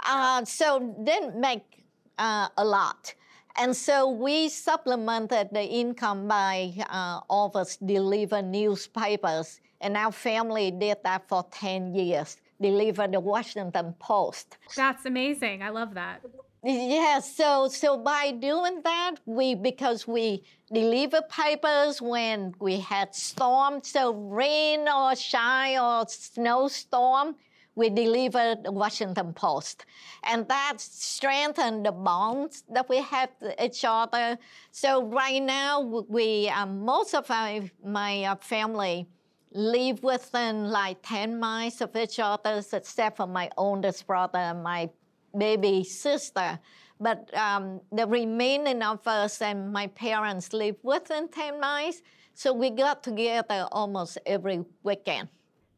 Uh, 0.03 0.43
so 0.43 0.95
didn't 1.03 1.39
make 1.39 1.85
uh, 2.17 2.47
a 2.57 2.65
lot. 2.65 3.13
And 3.57 3.75
so 3.75 4.09
we 4.09 4.49
supplemented 4.49 5.49
the 5.51 5.63
income 5.63 6.27
by 6.27 6.73
uh, 6.89 7.19
us 7.29 7.77
deliver 7.77 8.41
newspapers. 8.41 9.61
And 9.81 9.95
our 9.95 10.11
family 10.11 10.71
did 10.71 10.97
that 11.03 11.27
for 11.27 11.45
10 11.51 11.93
years, 11.93 12.37
deliver 12.59 13.07
the 13.07 13.19
Washington 13.19 13.93
Post. 13.99 14.57
That's 14.75 15.05
amazing. 15.05 15.61
I 15.61 15.69
love 15.69 15.93
that. 15.93 16.21
Yeah, 16.65 17.20
so 17.20 17.67
so 17.67 17.98
by 17.98 18.32
doing 18.32 18.82
that, 18.84 19.15
we 19.25 19.53
because 19.53 20.08
we 20.08 20.43
deliver 20.72 21.22
papers 21.24 22.01
when 22.01 22.55
we 22.60 22.79
had 22.79 23.13
storms, 23.13 23.89
so 23.89 24.13
rain 24.13 24.88
or 24.88 25.13
shine 25.15 25.77
or 25.77 26.05
snowstorm, 26.08 27.36
we 27.75 27.89
delivered 27.89 28.63
the 28.63 28.72
Washington 28.72 29.34
Post, 29.34 29.86
and 30.24 30.48
that 30.48 30.75
strengthened 30.79 31.86
the 31.86 31.91
bonds 31.91 32.63
that 32.70 32.88
we 32.88 33.01
have 33.01 33.29
each 33.62 33.84
other. 33.86 34.38
So 34.72 35.03
right 35.03 35.43
now, 35.43 35.82
we 35.82 36.48
um, 36.48 36.86
most 36.86 37.13
of 37.13 37.29
our, 37.29 37.60
my 37.84 38.24
uh, 38.24 38.36
family 38.38 39.05
live 39.51 40.01
within 40.01 40.70
like 40.72 40.98
10 41.03 41.38
miles 41.39 41.82
of 41.82 41.93
each 41.98 42.20
other, 42.20 42.63
except 42.72 43.17
for 43.17 43.27
my 43.27 43.50
oldest 43.58 44.08
brother 44.08 44.39
and 44.39 44.63
my 44.63 44.89
baby 45.37 45.83
sister. 45.83 46.59
But 46.99 47.35
um, 47.35 47.81
the 47.91 48.07
remaining 48.07 48.81
of 48.81 49.05
us 49.07 49.41
and 49.41 49.73
my 49.73 49.87
parents 49.87 50.53
live 50.53 50.77
within 50.83 51.27
10 51.27 51.59
miles. 51.59 52.01
So 52.33 52.53
we 52.53 52.69
got 52.69 53.03
together 53.03 53.67
almost 53.71 54.17
every 54.25 54.63
weekend. 54.83 55.29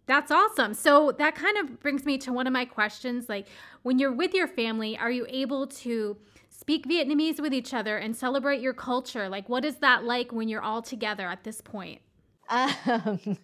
That's 0.08 0.32
awesome. 0.32 0.74
So 0.74 1.12
that 1.18 1.36
kind 1.36 1.58
of 1.58 1.80
brings 1.80 2.06
me 2.06 2.18
to 2.20 2.32
one 2.32 2.46
of 2.46 2.54
my 2.54 2.66
questions. 2.66 3.28
Like, 3.28 3.48
when 3.82 3.98
you're 3.98 4.12
with 4.12 4.34
your 4.34 4.48
family, 4.48 4.98
are 4.98 5.10
you 5.10 5.26
able 5.30 5.66
to 5.68 6.18
speak 6.50 6.88
Vietnamese 6.88 7.40
with 7.40 7.54
each 7.54 7.74
other 7.74 7.98
and 7.98 8.16
celebrate 8.16 8.62
your 8.62 8.74
culture? 8.74 9.28
Like, 9.28 9.50
what 9.50 9.66
is 9.66 9.78
that 9.78 10.04
like 10.04 10.32
when 10.32 10.48
you're 10.48 10.62
all 10.62 10.82
together 10.82 11.28
at 11.28 11.44
this 11.44 11.60
point? 11.60 12.02
Um, 12.50 13.38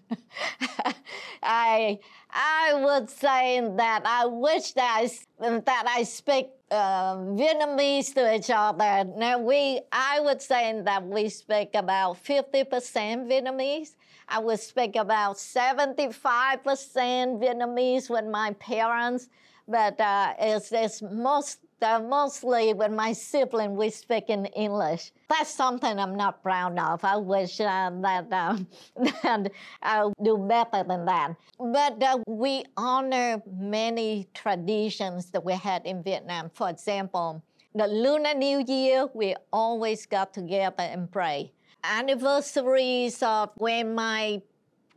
I 1.43 1.99
I 2.29 2.73
would 2.75 3.09
say 3.09 3.61
that 3.77 4.03
I 4.05 4.25
wish 4.25 4.73
that 4.73 5.09
I, 5.39 5.49
that 5.59 5.85
I 5.87 6.03
speak 6.03 6.49
uh, 6.69 7.15
Vietnamese 7.15 8.13
to 8.13 8.35
each 8.35 8.49
other. 8.53 9.03
Now 9.17 9.39
we 9.39 9.81
I 9.91 10.19
would 10.19 10.41
say 10.41 10.81
that 10.83 11.05
we 11.05 11.29
speak 11.29 11.71
about 11.73 12.17
fifty 12.17 12.63
percent 12.63 13.27
Vietnamese. 13.27 13.95
I 14.29 14.39
would 14.39 14.59
speak 14.59 14.95
about 14.95 15.39
seventy 15.39 16.11
five 16.11 16.63
percent 16.63 17.41
Vietnamese 17.41 18.09
with 18.09 18.25
my 18.25 18.53
parents, 18.59 19.29
but 19.67 19.99
uh, 19.99 20.33
it's 20.39 20.71
it's 20.71 21.01
most 21.01 21.59
uh, 21.81 21.99
mostly 21.99 22.73
with 22.73 22.91
my 22.91 23.13
sibling, 23.13 23.75
we 23.75 23.89
speak 23.89 24.29
in 24.29 24.45
English. 24.47 25.11
That's 25.29 25.49
something 25.49 25.99
I'm 25.99 26.15
not 26.15 26.41
proud 26.43 26.77
of. 26.77 27.03
I 27.03 27.17
wish 27.17 27.59
uh, 27.59 27.91
that, 28.01 28.27
uh, 28.31 28.57
that 29.23 29.51
I'll 29.81 30.13
do 30.21 30.37
better 30.37 30.83
than 30.83 31.05
that. 31.05 31.35
But 31.57 32.01
uh, 32.01 32.19
we 32.27 32.65
honor 32.77 33.41
many 33.57 34.27
traditions 34.33 35.31
that 35.31 35.43
we 35.43 35.53
had 35.53 35.85
in 35.85 36.03
Vietnam. 36.03 36.51
For 36.53 36.69
example, 36.69 37.43
the 37.73 37.87
Lunar 37.87 38.33
New 38.33 38.63
Year, 38.67 39.07
we 39.13 39.35
always 39.53 40.05
got 40.05 40.33
together 40.33 40.83
and 40.83 41.09
pray. 41.11 41.51
Anniversaries 41.83 43.23
of 43.23 43.49
when 43.55 43.95
my 43.95 44.41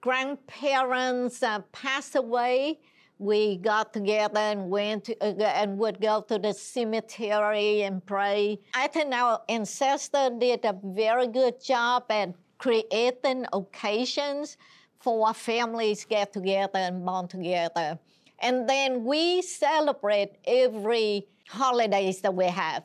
grandparents 0.00 1.42
uh, 1.42 1.60
passed 1.72 2.14
away, 2.14 2.78
we 3.24 3.56
got 3.56 3.92
together 3.92 4.38
and 4.38 4.68
went 4.68 5.04
to, 5.04 5.16
uh, 5.20 5.42
and 5.42 5.78
would 5.78 6.00
go 6.00 6.20
to 6.28 6.38
the 6.38 6.52
cemetery 6.52 7.82
and 7.82 8.04
pray. 8.04 8.60
I 8.74 8.86
think 8.88 9.14
our 9.14 9.40
ancestors 9.48 10.30
did 10.38 10.64
a 10.64 10.76
very 10.84 11.28
good 11.28 11.62
job 11.62 12.04
at 12.10 12.34
creating 12.58 13.46
occasions 13.52 14.56
four 15.04 15.34
families 15.34 16.06
get 16.06 16.32
together 16.32 16.78
and 16.78 17.04
bond 17.04 17.28
together. 17.28 17.98
And 18.38 18.68
then 18.68 19.04
we 19.04 19.42
celebrate 19.42 20.32
every 20.46 21.26
holidays 21.48 22.22
that 22.22 22.34
we 22.34 22.46
have. 22.46 22.84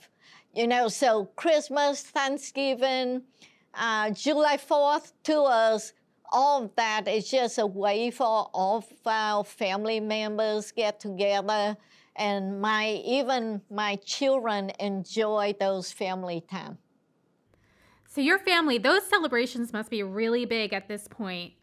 You 0.53 0.67
know, 0.67 0.89
so 0.89 1.25
Christmas, 1.38 2.01
Thanksgiving, 2.01 3.24
uh, 3.74 4.12
July 4.12 4.58
4th 4.58 5.13
to 5.24 5.41
us, 5.43 5.93
all 6.31 6.63
of 6.63 6.75
that 6.75 7.07
is 7.07 7.29
just 7.29 7.57
a 7.57 7.65
way 7.65 8.12
for 8.12 8.50
all 8.53 8.77
of 8.77 8.86
our 9.05 9.43
family 9.43 10.00
members 10.00 10.71
get 10.71 11.00
together 11.00 11.75
and 12.15 12.59
my 12.62 13.01
even 13.05 13.62
my 13.71 13.95
children 13.98 14.71
enjoy 14.79 15.55
those 15.59 15.91
family 15.91 16.41
time. 16.41 16.77
So 18.07 18.21
your 18.21 18.39
family, 18.39 18.77
those 18.77 19.05
celebrations 19.07 19.71
must 19.71 19.89
be 19.89 20.03
really 20.03 20.45
big 20.45 20.74
at 20.74 20.88
this 20.88 21.07
point 21.07 21.53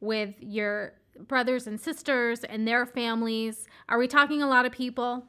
with 0.00 0.34
your 0.40 0.94
brothers 1.28 1.66
and 1.66 1.80
sisters 1.80 2.42
and 2.42 2.66
their 2.66 2.86
families. 2.86 3.66
Are 3.88 3.98
we 3.98 4.08
talking 4.08 4.42
a 4.42 4.48
lot 4.48 4.66
of 4.66 4.72
people? 4.72 5.26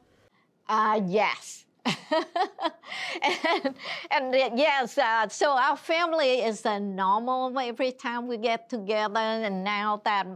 Uh, 0.68 1.02
yes. 1.06 1.65
and, 3.22 3.74
and 4.10 4.58
yes, 4.58 4.98
uh, 4.98 5.28
so 5.28 5.50
our 5.50 5.76
family 5.76 6.42
is 6.42 6.64
normal 6.64 7.58
every 7.58 7.92
time 7.92 8.26
we 8.26 8.36
get 8.36 8.68
together. 8.68 9.20
And 9.20 9.64
now 9.64 10.00
that 10.04 10.26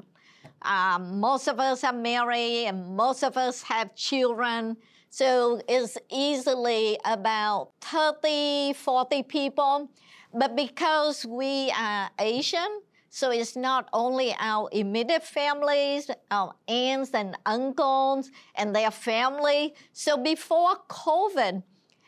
um, 0.62 1.20
most 1.20 1.48
of 1.48 1.58
us 1.58 1.84
are 1.84 1.92
married 1.92 2.66
and 2.66 2.96
most 2.96 3.22
of 3.22 3.36
us 3.36 3.62
have 3.62 3.94
children, 3.94 4.76
so 5.08 5.60
it's 5.68 5.98
easily 6.10 6.98
about 7.04 7.70
30, 7.80 8.74
40 8.74 9.22
people. 9.24 9.90
But 10.32 10.54
because 10.54 11.26
we 11.26 11.72
are 11.76 12.10
Asian, 12.20 12.80
so 13.12 13.32
it's 13.32 13.56
not 13.56 13.88
only 13.92 14.34
our 14.38 14.68
immediate 14.70 15.24
families, 15.24 16.08
our 16.30 16.54
aunts 16.68 17.10
and 17.12 17.36
uncles 17.44 18.30
and 18.54 18.74
their 18.74 18.92
family. 18.92 19.74
So 19.92 20.16
before 20.16 20.76
COVID, 20.88 21.64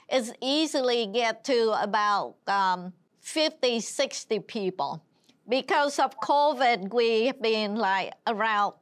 it's 0.09 0.33
easily 0.41 1.07
get 1.07 1.43
to 1.45 1.73
about 1.83 2.37
um, 2.47 2.93
50, 3.21 3.81
60 3.81 4.39
people. 4.41 5.03
Because 5.49 5.99
of 5.99 6.17
COVID, 6.21 6.95
we've 6.95 7.41
been 7.43 7.75
like 7.75 8.13
around 8.29 8.75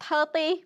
30. 0.00 0.62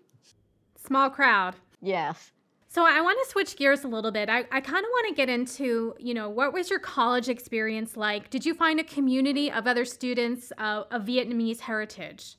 Small 0.77 1.09
crowd. 1.09 1.55
Yes. 1.81 2.32
So 2.75 2.87
I 2.87 3.03
want 3.03 3.19
to 3.23 3.31
switch 3.31 3.57
gears 3.57 3.85
a 3.85 3.89
little 3.89 4.11
bit. 4.11 4.31
I, 4.31 4.47
I 4.51 4.63
kind 4.63 4.83
of 4.83 4.91
want 4.91 5.09
to 5.09 5.15
get 5.15 5.29
into, 5.29 5.95
you 5.99 6.15
know, 6.15 6.31
what 6.31 6.55
was 6.55 6.71
your 6.71 6.79
college 6.79 7.29
experience 7.29 7.99
like? 7.99 8.31
Did 8.31 8.47
you 8.47 8.55
find 8.55 8.81
a 8.81 8.85
community 8.85 9.53
of 9.53 9.67
other 9.67 9.85
students 9.85 10.55
uh, 10.57 10.85
of 10.91 11.03
Vietnamese 11.03 11.61
heritage? 11.61 12.37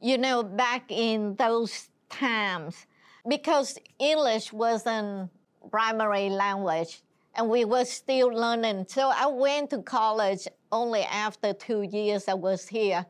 You 0.00 0.16
know, 0.16 0.42
back 0.42 0.90
in 0.90 1.34
those 1.34 1.90
times, 2.08 2.86
because 3.28 3.76
English 3.98 4.50
wasn't 4.50 5.28
primary 5.70 6.30
language 6.30 7.02
and 7.34 7.50
we 7.50 7.66
were 7.66 7.84
still 7.84 8.28
learning. 8.28 8.86
So 8.88 9.12
I 9.14 9.26
went 9.26 9.68
to 9.70 9.82
college 9.82 10.48
only 10.72 11.02
after 11.02 11.52
two 11.52 11.82
years 11.82 12.28
I 12.28 12.34
was 12.34 12.66
here. 12.66 13.04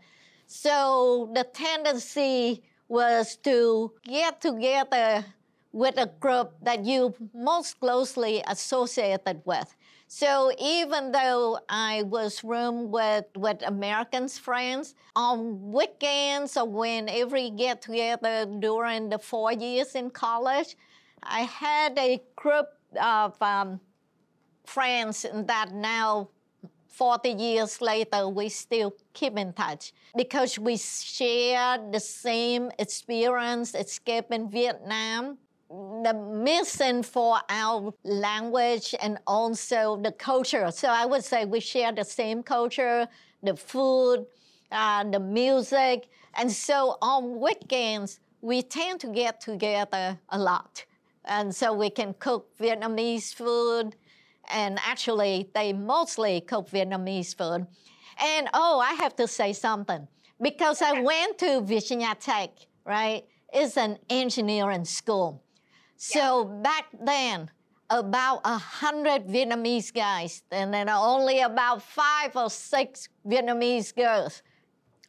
So 0.49 1.31
the 1.33 1.45
tendency 1.45 2.65
was 2.89 3.37
to 3.45 3.93
get 4.03 4.41
together 4.41 5.25
with 5.73 5.97
a 5.99 6.07
group 6.21 6.53
that 6.63 6.85
you 6.85 7.15
most 7.35 7.79
closely 7.81 8.43
associated 8.47 9.41
with. 9.45 9.75
So 10.09 10.51
even 10.59 11.13
though 11.13 11.61
I 11.69 12.03
was 12.03 12.43
room 12.43 12.91
with, 12.91 13.27
with 13.37 13.63
Americans 13.65 14.39
friends, 14.39 14.95
on 15.15 15.71
weekends 15.71 16.57
or 16.57 16.67
whenever 16.67 17.37
we 17.37 17.51
get 17.51 17.83
together 17.83 18.47
during 18.59 19.09
the 19.09 19.19
four 19.19 19.53
years 19.53 19.95
in 19.95 20.11
college, 20.11 20.77
I 21.23 21.43
had 21.43 21.97
a 21.97 22.21
group 22.35 22.67
of 23.01 23.41
um, 23.41 23.81
friends 24.65 25.25
that 25.33 25.73
now 25.73 26.31
40 26.89 27.31
years 27.31 27.81
later, 27.81 28.29
we 28.29 28.49
still 28.49 28.93
keep 29.15 29.39
in 29.39 29.53
touch 29.53 29.93
because 30.17 30.59
we 30.59 30.77
share 30.77 31.79
the 31.93 32.01
same 32.01 32.71
experience 32.79 33.75
escaping 33.75 34.51
Vietnam 34.51 35.39
the 35.71 36.13
mission 36.13 37.03
for 37.03 37.39
our 37.49 37.95
language 38.03 38.95
and 39.01 39.19
also 39.27 39.97
the 40.03 40.11
culture. 40.11 40.71
So 40.73 40.89
I 40.89 41.07
would 41.07 41.25
say 41.25 41.45
we 41.45 41.61
share 41.61 41.93
the 41.93 42.05
same 42.05 42.43
culture, 42.43 43.07
the 43.43 43.57
food, 43.57 44.27
uh, 44.73 45.05
the 45.05 45.21
music. 45.21 46.09
And 46.35 46.51
so 46.51 46.97
on 47.01 47.41
weekends, 47.41 48.19
we 48.41 48.63
tend 48.63 48.99
to 49.01 49.09
get 49.09 49.41
together 49.41 50.19
a 50.31 50.39
lot. 50.39 50.85
And 51.25 51.55
so 51.55 51.73
we 51.73 51.91
can 51.91 52.15
cook 52.15 52.49
Vietnamese 52.59 53.33
food. 53.33 53.95
And 54.53 54.79
actually, 54.85 55.51
they 55.55 55.73
mostly 55.73 56.41
cook 56.41 56.69
Vietnamese 56.69 57.37
food. 57.37 57.67
And 58.19 58.49
oh, 58.55 58.81
I 58.81 58.95
have 58.95 59.15
to 59.17 59.29
say 59.29 59.53
something. 59.53 60.09
Because 60.43 60.83
I 60.83 61.01
went 61.01 61.39
to 61.39 61.61
Virginia 61.61 62.17
Tech, 62.19 62.51
right? 62.85 63.25
It's 63.53 63.77
an 63.77 63.99
engineering 64.09 64.85
school. 64.85 65.45
So 66.03 66.47
back 66.47 66.87
then, 66.99 67.51
about 67.91 68.41
a 68.47 68.57
hundred 68.57 69.27
Vietnamese 69.27 69.93
guys, 69.93 70.43
and 70.51 70.73
then 70.73 70.89
only 70.89 71.41
about 71.41 71.83
five 71.83 72.35
or 72.35 72.49
six 72.49 73.11
Vietnamese 73.27 73.95
girls. 73.95 74.43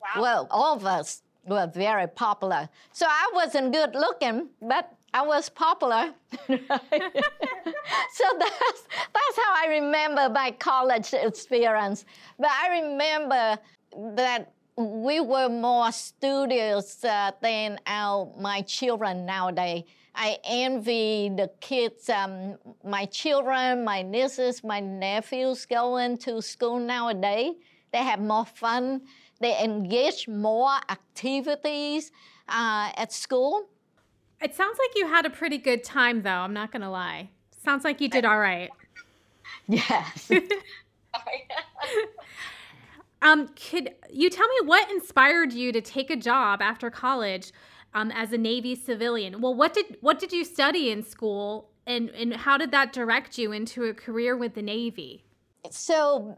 Wow. 0.02 0.22
Well, 0.22 0.48
all 0.52 0.76
of 0.76 0.86
us 0.86 1.24
were 1.46 1.72
very 1.74 2.08
popular. 2.08 2.68
So 2.92 3.06
I 3.08 3.32
wasn't 3.34 3.72
good 3.72 3.96
looking, 3.96 4.50
but 4.62 4.92
I 5.14 5.22
was 5.22 5.48
popular. 5.48 6.14
so 6.50 6.50
that's, 6.50 6.70
that's 9.16 9.38
how 9.38 9.54
I 9.64 9.68
remember 9.70 10.28
my 10.28 10.52
college 10.52 11.14
experience. 11.14 12.04
But 12.38 12.52
I 12.52 12.82
remember 12.82 13.58
that 14.16 14.52
we 14.78 15.20
were 15.20 15.50
more 15.50 15.92
studious 15.92 17.04
uh, 17.04 17.32
than 17.42 17.80
our, 17.86 18.32
my 18.40 18.62
children 18.62 19.26
nowadays. 19.26 19.84
I 20.14 20.38
envy 20.44 21.30
the 21.30 21.50
kids, 21.62 22.10
um, 22.10 22.58
my 22.84 23.06
children, 23.06 23.84
my 23.84 24.02
nieces, 24.02 24.64
my 24.64 24.80
nephews 24.80 25.66
going 25.66 26.18
to 26.20 26.42
school 26.42 26.80
nowadays. 26.80 27.54
They 27.92 28.00
have 28.00 28.20
more 28.20 28.46
fun. 28.46 29.02
They 29.40 29.58
engage 29.64 30.28
more 30.28 30.74
activities 30.90 32.12
uh, 32.50 32.92
at 32.96 33.12
school. 33.14 33.68
It 34.42 34.56
sounds 34.56 34.78
like 34.78 34.98
you 34.98 35.08
had 35.08 35.26
a 35.26 35.30
pretty 35.30 35.58
good 35.58 35.84
time, 35.84 36.24
though. 36.24 36.30
I'm 36.30 36.54
not 36.54 36.72
going 36.72 36.82
to 36.82 36.90
lie. 36.90 37.30
Sounds 37.64 37.84
like 37.84 38.02
you 38.02 38.10
did 38.10 38.26
all 38.26 38.40
right. 38.40 38.70
Yes. 39.68 40.32
um, 43.22 43.50
could 43.50 43.94
you 44.10 44.30
tell 44.30 44.48
me 44.48 44.56
what 44.66 44.90
inspired 44.92 45.54
you 45.54 45.72
to 45.72 45.82
take 45.82 46.10
a 46.10 46.16
job 46.16 46.62
after 46.62 46.90
college 46.90 47.52
um, 47.94 48.12
as 48.12 48.32
a 48.32 48.38
Navy 48.38 48.76
civilian. 48.76 49.42
Well, 49.42 49.54
what 49.54 49.74
did 49.74 49.98
what 50.02 50.20
did 50.20 50.32
you 50.32 50.46
study 50.46 50.92
in 50.92 51.04
school, 51.04 51.70
and 51.86 52.10
and 52.10 52.34
how 52.34 52.58
did 52.58 52.72
that 52.72 52.94
direct 52.94 53.38
you 53.38 53.52
into 53.52 53.86
a 53.86 53.94
career 53.94 54.36
with 54.38 54.54
the 54.54 54.62
Navy? 54.62 55.26
So 55.70 56.38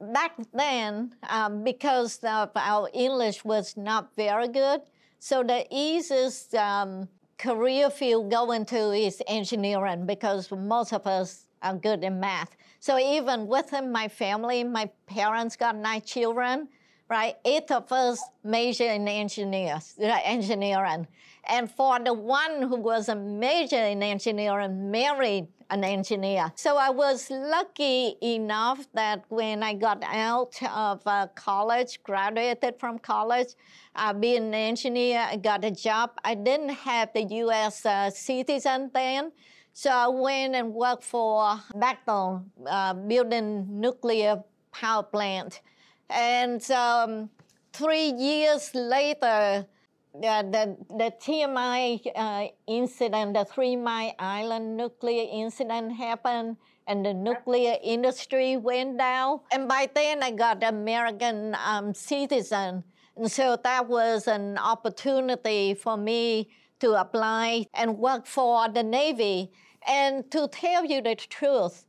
back 0.00 0.32
then, 0.52 1.14
um, 1.28 1.64
because 1.64 2.20
our 2.22 2.90
English 2.92 3.44
was 3.44 3.76
not 3.76 4.14
very 4.16 4.48
good, 4.48 4.82
so 5.18 5.42
the 5.42 5.66
easiest 5.70 6.54
um, 6.54 7.08
career 7.38 7.90
field 7.90 8.30
going 8.30 8.66
to 8.66 8.92
is 8.92 9.22
engineering 9.26 10.04
because 10.06 10.50
most 10.50 10.92
of 10.92 11.06
us 11.06 11.46
are 11.62 11.76
good 11.76 12.04
in 12.04 12.20
math. 12.20 12.56
So 12.82 12.98
even 12.98 13.46
within 13.46 13.92
my 13.92 14.08
family, 14.08 14.64
my 14.64 14.90
parents 15.06 15.54
got 15.54 15.76
nine 15.76 16.02
children 16.02 16.66
right? 17.12 17.36
Eight 17.44 17.70
of 17.70 17.92
us 17.92 18.18
major 18.42 18.86
in 18.86 19.06
engineers, 19.06 19.94
engineering. 20.00 21.06
And 21.46 21.70
for 21.70 21.98
the 22.00 22.14
one 22.14 22.62
who 22.62 22.76
was 22.76 23.10
a 23.10 23.14
major 23.14 23.76
in 23.76 24.02
engineering, 24.02 24.90
married 24.90 25.48
an 25.68 25.84
engineer. 25.84 26.52
So 26.54 26.78
I 26.78 26.88
was 26.88 27.30
lucky 27.30 28.16
enough 28.22 28.86
that 28.94 29.24
when 29.28 29.62
I 29.62 29.74
got 29.74 30.02
out 30.04 30.54
of 30.74 31.02
uh, 31.06 31.26
college, 31.34 32.02
graduated 32.02 32.78
from 32.78 32.98
college, 32.98 33.48
uh, 33.94 34.14
being 34.14 34.44
an 34.44 34.54
engineer, 34.54 35.26
I 35.30 35.36
got 35.36 35.64
a 35.66 35.70
job. 35.70 36.12
I 36.24 36.34
didn't 36.34 36.76
have 36.88 37.10
the 37.12 37.24
U.S. 37.44 37.84
Uh, 37.84 38.08
citizen 38.08 38.90
then. 38.94 39.32
So 39.74 39.90
I 39.90 40.06
went 40.08 40.54
and 40.54 40.74
worked 40.74 41.02
for 41.02 41.58
Bechtel, 41.74 42.44
uh, 42.66 42.94
building 42.94 43.80
nuclear 43.80 44.42
power 44.70 45.02
plant. 45.02 45.62
And 46.10 46.60
um, 46.70 47.30
three 47.72 48.12
years 48.12 48.74
later, 48.74 49.66
uh, 50.14 50.42
the, 50.42 50.76
the 50.90 51.10
TMI 51.18 52.00
uh, 52.14 52.48
incident, 52.66 53.32
the 53.32 53.46
Three 53.46 53.76
Mile 53.76 54.12
Island 54.18 54.76
nuclear 54.76 55.26
incident 55.32 55.96
happened, 55.96 56.58
and 56.86 57.06
the 57.06 57.14
nuclear 57.14 57.76
industry 57.82 58.58
went 58.58 58.98
down. 58.98 59.40
And 59.52 59.68
by 59.68 59.88
then, 59.94 60.22
I 60.22 60.32
got 60.32 60.62
American 60.62 61.56
um, 61.64 61.94
citizen. 61.94 62.84
And 63.16 63.32
so 63.32 63.56
that 63.62 63.88
was 63.88 64.28
an 64.28 64.58
opportunity 64.58 65.72
for 65.74 65.96
me 65.96 66.50
to 66.82 67.00
apply 67.00 67.64
and 67.74 67.96
work 67.96 68.26
for 68.26 68.68
the 68.68 68.82
Navy. 68.82 69.52
And 69.86 70.28
to 70.32 70.48
tell 70.48 70.84
you 70.84 71.00
the 71.00 71.14
truth, 71.14 71.84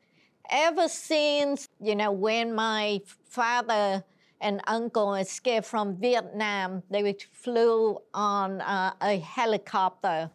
ever 0.49 0.87
since, 0.87 1.67
you 1.81 1.95
know, 1.95 2.11
when 2.11 2.53
my 2.53 3.01
father 3.25 4.03
and 4.39 4.61
uncle 4.67 5.15
escaped 5.15 5.65
from 5.65 5.97
Vietnam, 5.97 6.83
they 6.91 7.15
flew 7.31 7.97
on 8.13 8.61
uh, 8.61 8.93
a 9.01 9.17
helicopter. 9.17 10.29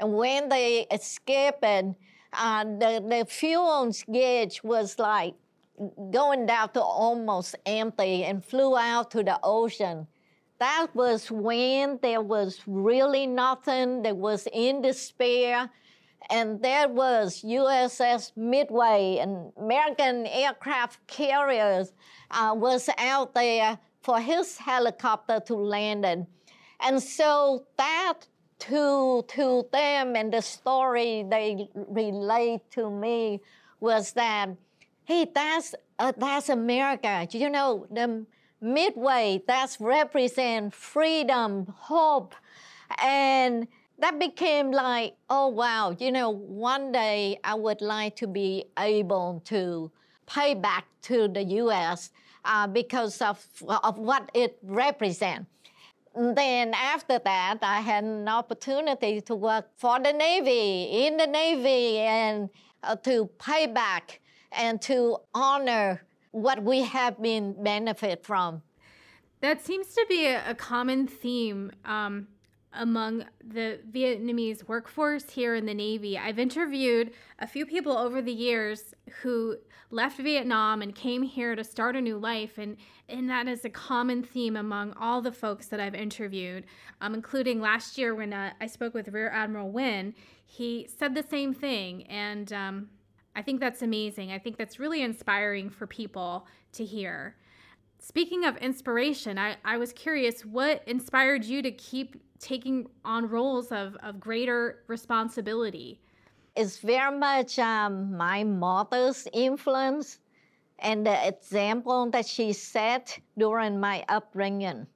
And 0.00 0.14
when 0.14 0.48
they 0.48 0.86
escaped, 0.90 1.62
uh, 1.62 2.64
the, 2.64 3.04
the 3.06 3.26
fuel 3.28 3.92
gauge 4.10 4.64
was 4.64 4.98
like 4.98 5.34
going 6.10 6.46
down 6.46 6.70
to 6.70 6.80
almost 6.80 7.56
empty 7.66 8.24
and 8.24 8.42
flew 8.42 8.74
out 8.74 9.10
to 9.10 9.22
the 9.22 9.38
ocean. 9.42 10.06
That 10.62 10.94
was 10.94 11.28
when 11.28 11.98
there 12.02 12.20
was 12.20 12.60
really 12.68 13.26
nothing. 13.26 14.02
There 14.02 14.14
was 14.14 14.46
in 14.52 14.80
despair. 14.80 15.68
And 16.30 16.62
there 16.62 16.88
was 16.88 17.42
USS 17.42 18.30
Midway 18.36 19.18
and 19.20 19.52
American 19.56 20.24
aircraft 20.24 21.04
carriers 21.08 21.92
uh, 22.30 22.54
was 22.56 22.88
out 22.98 23.34
there 23.34 23.76
for 24.02 24.20
his 24.20 24.56
helicopter 24.56 25.40
to 25.46 25.56
land 25.56 26.04
in. 26.04 26.28
And 26.78 27.02
so 27.02 27.66
that 27.76 28.20
to, 28.60 29.24
to 29.26 29.66
them 29.72 30.14
and 30.14 30.32
the 30.32 30.42
story 30.42 31.24
they 31.28 31.68
relate 31.74 32.60
to 32.70 32.88
me 32.88 33.40
was 33.80 34.12
that, 34.12 34.50
hey, 35.06 35.26
that's, 35.34 35.74
uh, 35.98 36.12
that's 36.16 36.50
America. 36.50 37.26
You 37.32 37.50
know, 37.50 37.88
the 37.90 38.24
midway, 38.62 39.42
that's 39.46 39.80
represent 39.80 40.72
freedom, 40.72 41.66
hope. 41.76 42.34
And 43.02 43.66
that 43.98 44.18
became 44.18 44.70
like, 44.70 45.14
oh, 45.28 45.48
wow, 45.48 45.94
you 45.98 46.12
know, 46.12 46.30
one 46.30 46.92
day 46.92 47.38
I 47.44 47.54
would 47.54 47.80
like 47.80 48.16
to 48.16 48.26
be 48.26 48.64
able 48.78 49.42
to 49.46 49.90
pay 50.26 50.54
back 50.54 50.86
to 51.02 51.28
the 51.28 51.42
U.S. 51.42 52.10
Uh, 52.44 52.66
because 52.66 53.20
of, 53.20 53.44
of 53.68 53.98
what 53.98 54.30
it 54.34 54.58
represents. 54.62 55.46
Then 56.14 56.74
after 56.74 57.18
that, 57.18 57.58
I 57.62 57.80
had 57.80 58.04
an 58.04 58.28
opportunity 58.28 59.20
to 59.22 59.34
work 59.34 59.70
for 59.76 59.98
the 59.98 60.12
Navy, 60.12 61.06
in 61.06 61.16
the 61.16 61.26
Navy, 61.26 61.98
and 61.98 62.50
uh, 62.82 62.96
to 62.96 63.30
pay 63.38 63.66
back 63.66 64.20
and 64.50 64.80
to 64.82 65.16
honor 65.32 66.02
what 66.32 66.62
we 66.62 66.82
have 66.82 67.20
been 67.22 67.62
benefit 67.62 68.24
from. 68.24 68.62
That 69.40 69.64
seems 69.64 69.94
to 69.94 70.06
be 70.08 70.26
a, 70.26 70.54
common 70.54 71.06
theme 71.06 71.72
um, 71.84 72.28
among 72.72 73.24
the 73.42 73.80
Vietnamese 73.90 74.66
workforce 74.68 75.30
here 75.30 75.54
in 75.54 75.66
the 75.66 75.74
Navy. 75.74 76.16
I've 76.16 76.38
interviewed 76.38 77.12
a 77.38 77.46
few 77.46 77.66
people 77.66 77.96
over 77.96 78.22
the 78.22 78.32
years 78.32 78.94
who 79.22 79.56
left 79.90 80.18
Vietnam 80.18 80.80
and 80.80 80.94
came 80.94 81.22
here 81.22 81.54
to 81.54 81.64
start 81.64 81.96
a 81.96 82.00
new 82.00 82.16
life, 82.16 82.56
and, 82.56 82.76
and 83.08 83.28
that 83.28 83.46
is 83.46 83.64
a 83.64 83.70
common 83.70 84.22
theme 84.22 84.56
among 84.56 84.94
all 84.94 85.20
the 85.20 85.32
folks 85.32 85.66
that 85.66 85.80
I've 85.80 85.94
interviewed, 85.94 86.64
um, 87.00 87.12
including 87.14 87.60
last 87.60 87.98
year 87.98 88.14
when 88.14 88.32
uh, 88.32 88.52
I 88.60 88.66
spoke 88.68 88.94
with 88.94 89.08
Rear 89.08 89.28
Admiral 89.28 89.70
Nguyen. 89.70 90.14
He 90.44 90.88
said 90.98 91.14
the 91.14 91.24
same 91.28 91.52
thing, 91.52 92.04
and 92.04 92.52
um, 92.52 92.88
I 93.34 93.42
think 93.42 93.60
that's 93.60 93.82
amazing. 93.82 94.32
I 94.32 94.38
think 94.38 94.56
that's 94.56 94.78
really 94.78 95.02
inspiring 95.02 95.70
for 95.70 95.86
people 95.86 96.46
to 96.72 96.84
hear. 96.84 97.36
Speaking 97.98 98.44
of 98.44 98.56
inspiration, 98.56 99.38
I, 99.38 99.56
I 99.64 99.78
was 99.78 99.92
curious 99.92 100.44
what 100.44 100.82
inspired 100.86 101.44
you 101.44 101.62
to 101.62 101.70
keep 101.70 102.16
taking 102.42 102.88
on 103.04 103.28
roles 103.28 103.72
of, 103.72 103.96
of 104.02 104.20
greater 104.20 104.80
responsibility? 104.88 106.00
It's 106.54 106.78
very 106.78 107.16
much 107.16 107.58
um, 107.58 108.14
my 108.14 108.44
mother's 108.44 109.26
influence 109.32 110.18
and 110.80 111.06
the 111.06 111.26
example 111.26 112.10
that 112.10 112.26
she 112.26 112.52
set 112.52 113.18
during 113.38 113.80
my 113.80 114.04
upbringing. 114.08 114.86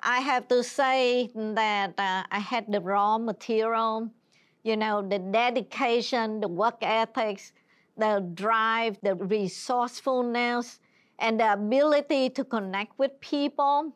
I 0.00 0.20
have 0.20 0.48
to 0.48 0.64
say 0.64 1.30
that 1.34 1.94
uh, 1.98 2.24
I 2.30 2.38
had 2.38 2.72
the 2.72 2.80
raw 2.80 3.18
material, 3.18 4.10
you 4.64 4.76
know, 4.76 5.06
the 5.06 5.18
dedication, 5.18 6.40
the 6.40 6.48
work 6.48 6.78
ethics, 6.80 7.52
the 7.96 8.28
drive, 8.34 8.98
the 9.02 9.14
resourcefulness, 9.14 10.80
and 11.18 11.38
the 11.38 11.52
ability 11.52 12.30
to 12.30 12.44
connect 12.44 12.98
with 12.98 13.18
people 13.20 13.94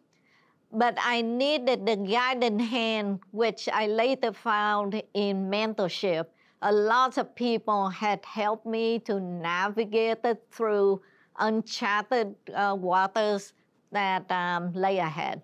but 0.72 0.96
I 1.00 1.22
needed 1.22 1.86
the 1.86 1.96
guiding 1.96 2.58
hand, 2.58 3.20
which 3.30 3.68
I 3.72 3.86
later 3.86 4.32
found 4.32 5.02
in 5.14 5.50
mentorship. 5.50 6.26
A 6.62 6.72
lot 6.72 7.18
of 7.18 7.34
people 7.34 7.88
had 7.88 8.24
helped 8.24 8.66
me 8.66 8.98
to 9.00 9.20
navigate 9.20 10.18
through 10.50 11.00
uncharted 11.38 12.34
uh, 12.54 12.76
waters 12.78 13.52
that 13.92 14.30
um, 14.30 14.72
lay 14.72 14.98
ahead. 14.98 15.40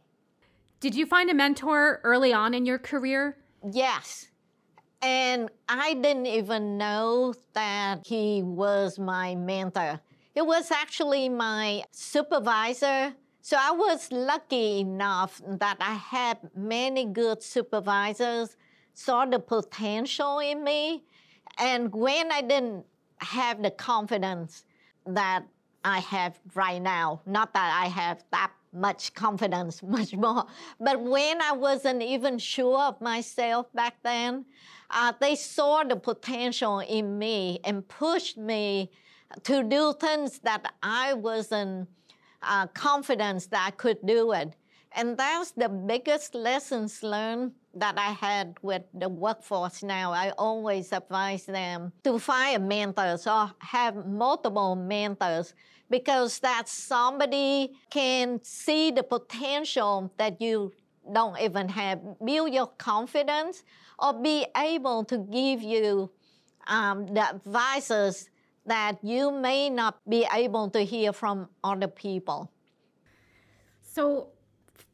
Did 0.81 0.95
you 0.95 1.07
find 1.07 1.31
a 1.31 1.35
mentor 1.35 2.01
early 2.05 2.33
on 2.33 2.53
in 2.53 2.67
your 2.67 2.79
career? 2.79 3.39
Yes. 3.73 4.29
And 5.05 5.51
I 5.69 5.95
didn't 5.95 6.27
even 6.27 6.79
know 6.79 7.35
that 7.53 8.07
he 8.07 8.43
was 8.43 8.99
my 8.99 9.35
mentor. 9.35 10.01
It 10.35 10.47
was 10.47 10.71
actually 10.71 11.29
my 11.29 11.85
supervisor 11.93 13.15
so 13.45 13.59
I 13.61 13.73
was 13.73 14.11
lucky 14.11 14.81
enough 14.81 15.43
that 15.47 15.77
I 15.79 15.93
had 15.93 16.39
many 16.57 17.05
good 17.05 17.43
supervisors, 17.43 18.57
saw 18.95 19.27
the 19.27 19.39
potential 19.39 20.39
in 20.39 20.65
me. 20.65 21.05
And 21.59 21.95
when 21.95 22.33
I 22.33 22.41
didn't 22.41 22.87
have 23.19 23.63
the 23.63 23.71
confidence 23.71 24.65
that 25.05 25.45
I 25.85 25.99
have 25.99 26.41
right 26.55 26.81
now, 26.81 27.21
not 27.27 27.53
that 27.53 27.83
I 27.85 27.89
have 27.89 28.25
that 28.31 28.51
much 28.75 29.15
confidence, 29.15 29.83
much 29.99 30.15
more, 30.15 30.45
but 30.81 31.01
when 31.01 31.41
I 31.41 31.53
wasn't 31.53 32.03
even 32.03 32.39
sure 32.39 32.81
of 32.81 33.01
myself 33.01 33.73
back 33.73 33.97
then, 34.03 34.45
uh, 34.91 35.13
they 35.21 35.35
saw 35.35 35.85
the 35.85 35.97
potential 35.97 36.81
in 36.81 37.19
me 37.19 37.61
and 37.65 37.87
pushed 37.89 38.37
me 38.37 38.91
to 39.43 39.63
do 39.63 39.95
things 39.99 40.39
that 40.41 40.75
I 40.83 41.15
wasn't 41.15 41.89
uh, 42.43 42.67
confidence 42.69 43.47
that 43.47 43.65
I 43.67 43.71
could 43.71 43.99
do 44.05 44.33
it. 44.33 44.55
And 44.97 45.17
that's 45.17 45.51
the 45.51 45.69
biggest 45.69 46.35
lessons 46.37 47.03
learned 47.03 47.53
that 47.75 47.99
I 47.99 48.13
had 48.13 48.57
with 48.63 48.83
the 48.95 49.09
workforce 49.09 49.83
now. 49.83 50.13
I 50.13 50.31
always 50.39 50.93
advise 50.93 51.47
them 51.47 51.93
to 52.05 52.19
find 52.21 52.69
mentors 52.69 53.27
or 53.27 53.51
have 53.59 54.07
multiple 54.07 54.77
mentors 54.77 55.55
because 55.91 56.39
that 56.41 56.69
somebody 56.69 57.73
can 57.91 58.41
see 58.43 58.91
the 58.91 59.03
potential 59.03 60.13
that 60.17 60.41
you 60.41 60.73
don't 61.13 61.39
even 61.41 61.69
have, 61.69 62.01
build 62.25 62.53
your 62.53 62.69
confidence, 62.79 63.63
or 63.99 64.15
be 64.15 64.47
able 64.57 65.05
to 65.05 65.19
give 65.19 65.63
you 65.63 66.11
um, 66.67 67.07
the 67.07 67.21
advices 67.21 68.31
that 68.67 68.99
you 69.03 69.31
may 69.31 69.69
not 69.69 69.99
be 70.09 70.27
able 70.33 70.71
to 70.71 70.81
hear 70.81 71.13
from 71.13 71.49
other 71.63 71.89
people. 71.89 72.51
So, 73.83 74.29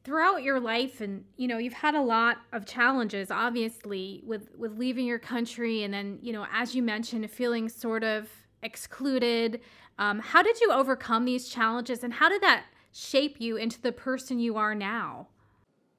throughout 0.02 0.42
your 0.42 0.58
life 0.58 1.00
and 1.00 1.24
you 1.36 1.46
know 1.46 1.58
you've 1.58 1.74
had 1.74 1.94
a 1.94 2.00
lot 2.00 2.38
of 2.52 2.64
challenges 2.64 3.30
obviously 3.30 4.22
with 4.24 4.48
with 4.56 4.78
leaving 4.78 5.06
your 5.06 5.18
country 5.18 5.82
and 5.82 5.92
then 5.92 6.18
you 6.22 6.32
know 6.32 6.46
as 6.52 6.74
you 6.74 6.82
mentioned 6.82 7.30
feeling 7.30 7.68
sort 7.68 8.02
of 8.02 8.26
excluded 8.62 9.60
um, 10.00 10.18
how 10.18 10.42
did 10.42 10.60
you 10.60 10.72
overcome 10.72 11.24
these 11.24 11.48
challenges 11.48 12.02
and 12.02 12.14
how 12.14 12.28
did 12.28 12.42
that 12.42 12.64
shape 12.92 13.36
you 13.40 13.56
into 13.56 13.80
the 13.80 13.92
person 13.92 14.40
you 14.40 14.56
are 14.56 14.74
now 14.74 15.28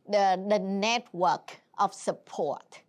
the 0.09 0.43
the 0.49 0.59
network 0.59 1.61
of 1.77 1.93
support 1.93 2.81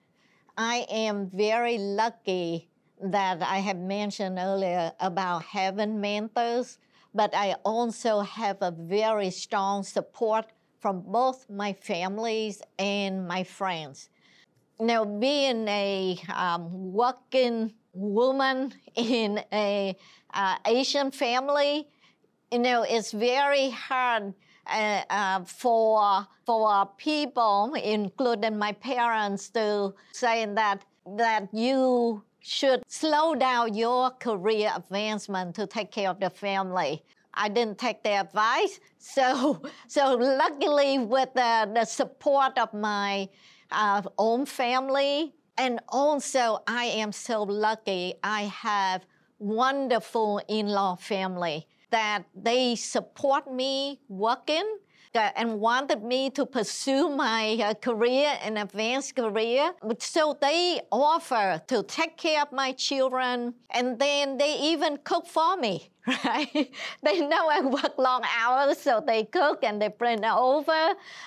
i 0.56 0.84
am 0.90 1.30
very 1.30 1.78
lucky 1.78 2.68
that 3.02 3.42
I 3.42 3.58
have 3.58 3.78
mentioned 3.78 4.38
earlier 4.38 4.92
about 5.00 5.42
having 5.42 6.00
mentors, 6.00 6.78
but 7.14 7.34
I 7.34 7.54
also 7.64 8.20
have 8.20 8.58
a 8.60 8.70
very 8.70 9.30
strong 9.30 9.82
support 9.82 10.46
from 10.78 11.02
both 11.02 11.48
my 11.50 11.72
families 11.72 12.62
and 12.78 13.26
my 13.26 13.44
friends. 13.44 14.08
Now, 14.80 15.04
being 15.04 15.68
a 15.68 16.18
um, 16.34 16.92
working 16.92 17.72
woman 17.92 18.72
in 18.94 19.40
a 19.52 19.96
uh, 20.34 20.56
Asian 20.66 21.10
family, 21.10 21.88
you 22.50 22.58
know, 22.58 22.82
it's 22.82 23.12
very 23.12 23.70
hard 23.70 24.34
uh, 24.66 25.02
uh, 25.10 25.44
for 25.44 26.26
for 26.46 26.86
people, 26.96 27.74
including 27.82 28.58
my 28.58 28.72
parents, 28.72 29.48
to 29.50 29.94
say 30.12 30.46
that 30.46 30.84
that 31.16 31.48
you 31.52 32.22
should 32.40 32.82
slow 32.88 33.34
down 33.34 33.74
your 33.74 34.10
career 34.10 34.72
advancement 34.74 35.54
to 35.54 35.66
take 35.66 35.90
care 35.90 36.10
of 36.10 36.20
the 36.20 36.30
family. 36.30 37.02
I 37.34 37.48
didn't 37.48 37.78
take 37.78 38.02
their 38.02 38.20
advice. 38.20 38.80
So, 39.04 39.60
so 39.88 40.14
luckily, 40.14 41.00
with 41.00 41.34
the, 41.34 41.68
the 41.74 41.84
support 41.84 42.56
of 42.56 42.72
my 42.72 43.28
uh, 43.72 44.02
own 44.16 44.46
family, 44.46 45.34
and 45.62 45.78
also 45.88 46.58
I 46.66 46.86
am 47.02 47.12
so 47.12 47.44
lucky. 47.44 48.14
I 48.24 48.42
have 48.42 49.06
wonderful 49.38 50.40
in-law 50.48 50.96
family 50.96 51.68
that 51.90 52.24
they 52.34 52.74
support 52.74 53.44
me 53.52 54.00
working 54.08 54.66
and 55.14 55.60
wanted 55.60 56.02
me 56.02 56.30
to 56.30 56.46
pursue 56.46 57.08
my 57.10 57.58
uh, 57.62 57.74
career, 57.74 58.30
an 58.42 58.56
advanced 58.56 59.14
career. 59.14 59.72
So 60.00 60.36
they 60.40 60.80
offer 60.90 61.62
to 61.68 61.82
take 61.84 62.16
care 62.16 62.42
of 62.42 62.50
my 62.50 62.72
children, 62.72 63.54
and 63.70 63.98
then 63.98 64.38
they 64.38 64.58
even 64.72 64.98
cook 65.04 65.26
for 65.26 65.56
me. 65.56 65.90
Right? 66.24 66.72
they 67.04 67.20
know 67.20 67.48
I 67.48 67.60
work 67.60 67.96
long 67.98 68.22
hours, 68.36 68.78
so 68.78 69.00
they 69.06 69.22
cook 69.24 69.62
and 69.62 69.80
they 69.80 69.88
bring 69.88 70.24
it 70.24 70.36
over. 70.50 70.82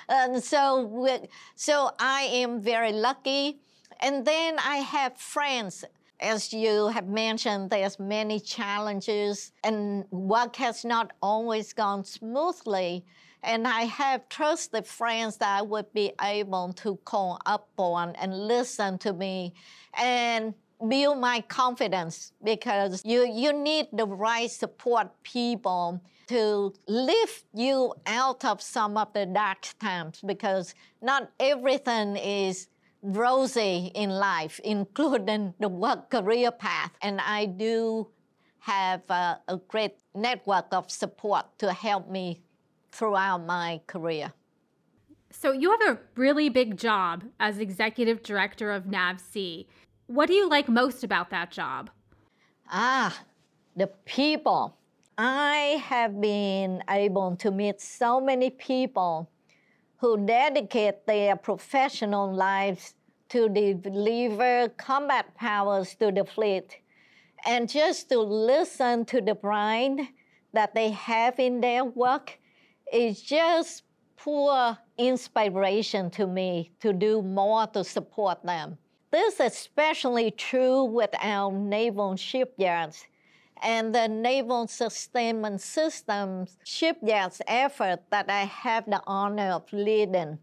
And 0.09 0.43
so, 0.43 1.07
so 1.55 1.91
I 1.97 2.23
am 2.43 2.59
very 2.59 2.91
lucky. 2.91 3.61
And 4.01 4.25
then 4.25 4.57
I 4.59 4.77
have 4.77 5.17
friends 5.17 5.85
as 6.19 6.53
you 6.53 6.87
have 6.87 7.07
mentioned, 7.07 7.69
there's 7.69 7.99
many 7.99 8.39
challenges 8.39 9.51
and 9.63 10.05
work 10.11 10.55
has 10.55 10.85
not 10.85 11.11
always 11.21 11.73
gone 11.73 12.03
smoothly. 12.03 13.05
And 13.43 13.67
I 13.67 13.81
have 13.81 14.27
trusted 14.29 14.87
friends 14.87 15.37
that 15.37 15.59
I 15.59 15.61
would 15.61 15.91
be 15.93 16.13
able 16.21 16.73
to 16.73 16.95
call 17.05 17.39
up 17.45 17.69
on 17.77 18.15
and 18.15 18.47
listen 18.47 18.97
to 18.99 19.13
me 19.13 19.53
and 19.93 20.53
build 20.89 21.19
my 21.19 21.41
confidence 21.41 22.31
because 22.43 23.03
you, 23.05 23.27
you 23.31 23.53
need 23.53 23.87
the 23.93 24.07
right 24.07 24.49
support 24.49 25.09
people 25.23 26.01
to 26.27 26.73
lift 26.87 27.45
you 27.53 27.93
out 28.07 28.43
of 28.43 28.61
some 28.61 28.97
of 28.97 29.13
the 29.13 29.25
dark 29.27 29.67
times 29.79 30.21
because 30.25 30.73
not 31.01 31.29
everything 31.39 32.17
is 32.17 32.67
rosy 33.05 33.91
in 33.93 34.09
life, 34.09 34.59
including 34.63 35.53
the 35.59 35.69
work 35.69 36.09
career 36.09 36.51
path. 36.51 36.91
And 37.01 37.21
I 37.21 37.45
do 37.45 38.07
have 38.59 39.01
a, 39.09 39.39
a 39.47 39.57
great 39.67 39.97
network 40.15 40.65
of 40.71 40.89
support 40.89 41.45
to 41.59 41.71
help 41.71 42.09
me 42.09 42.41
throughout 42.91 43.45
my 43.45 43.81
career. 43.87 44.33
So, 45.31 45.51
you 45.51 45.69
have 45.71 45.97
a 45.97 45.99
really 46.15 46.47
big 46.49 46.77
job 46.77 47.25
as 47.41 47.59
executive 47.59 48.23
director 48.23 48.71
of 48.71 48.85
NAVSEA. 48.85 49.65
What 50.07 50.27
do 50.27 50.33
you 50.33 50.47
like 50.49 50.69
most 50.69 51.03
about 51.03 51.29
that 51.31 51.51
job? 51.51 51.89
Ah, 52.71 53.21
the 53.75 53.87
people. 54.05 54.77
I 55.17 55.81
have 55.85 56.19
been 56.19 56.83
able 56.89 57.35
to 57.37 57.51
meet 57.51 57.81
so 57.81 58.19
many 58.19 58.49
people 58.49 59.29
who 59.97 60.25
dedicate 60.25 61.05
their 61.05 61.35
professional 61.35 62.33
lives 62.33 62.95
to 63.29 63.49
deliver 63.49 64.69
combat 64.77 65.33
powers 65.35 65.95
to 65.95 66.11
the 66.11 66.25
fleet 66.25 66.77
and 67.45 67.69
just 67.69 68.09
to 68.09 68.19
listen 68.19 69.05
to 69.05 69.21
the 69.21 69.35
pride 69.35 69.99
that 70.53 70.73
they 70.73 70.89
have 70.91 71.39
in 71.39 71.61
their 71.61 71.83
work 71.83 72.37
is 72.91 73.21
just 73.21 73.83
poor 74.15 74.77
inspiration 74.97 76.09
to 76.09 76.25
me 76.25 76.71
to 76.79 76.93
do 76.93 77.21
more 77.21 77.67
to 77.67 77.83
support 77.83 78.43
them. 78.43 78.77
This 79.11 79.35
is 79.35 79.39
especially 79.39 80.31
true 80.31 80.85
with 80.85 81.11
our 81.21 81.51
naval 81.51 82.15
shipyards 82.15 83.05
and 83.61 83.93
the 83.93 84.07
Naval 84.07 84.67
Sustainment 84.67 85.61
Systems 85.61 86.57
shipyards 86.63 87.41
effort 87.47 88.01
that 88.09 88.29
I 88.29 88.41
have 88.41 88.85
the 88.85 89.01
honor 89.07 89.51
of 89.51 89.71
leading. 89.71 90.39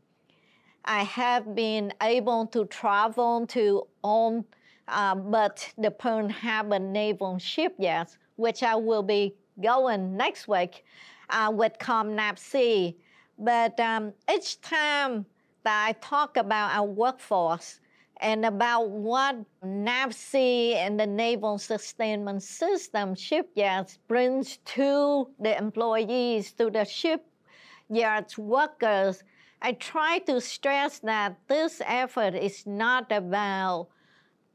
I 0.84 1.04
have 1.04 1.54
been 1.54 1.92
able 2.02 2.46
to 2.48 2.64
travel 2.66 3.46
to 3.48 3.86
all 4.02 4.44
uh, 4.88 5.14
but 5.14 5.72
the 5.78 5.90
Pearl 5.90 6.28
Harbor 6.28 6.78
Naval 6.78 7.38
shipyards, 7.38 8.18
which 8.36 8.62
I 8.62 8.74
will 8.74 9.02
be 9.02 9.34
going 9.60 10.16
next 10.16 10.48
week 10.48 10.84
uh, 11.30 11.50
with 11.54 11.78
ComNAVSEA. 11.78 12.94
But 13.38 13.78
um, 13.80 14.12
each 14.32 14.60
time 14.60 15.24
that 15.64 15.86
I 15.88 15.92
talk 15.92 16.36
about 16.36 16.74
our 16.74 16.86
workforce 16.86 17.80
and 18.22 18.46
about 18.46 18.88
what 18.88 19.36
NAVSEA 19.64 20.76
and 20.76 20.98
the 20.98 21.06
Naval 21.06 21.58
Sustainment 21.58 22.42
System 22.42 23.16
shipyards 23.16 23.98
brings 24.06 24.58
to 24.76 25.28
the 25.40 25.58
employees, 25.58 26.52
to 26.52 26.70
the 26.70 26.84
shipyards 26.84 28.38
workers, 28.38 29.24
I 29.60 29.72
try 29.72 30.20
to 30.20 30.40
stress 30.40 31.00
that 31.00 31.36
this 31.48 31.82
effort 31.84 32.34
is 32.34 32.64
not 32.64 33.10
about 33.10 33.88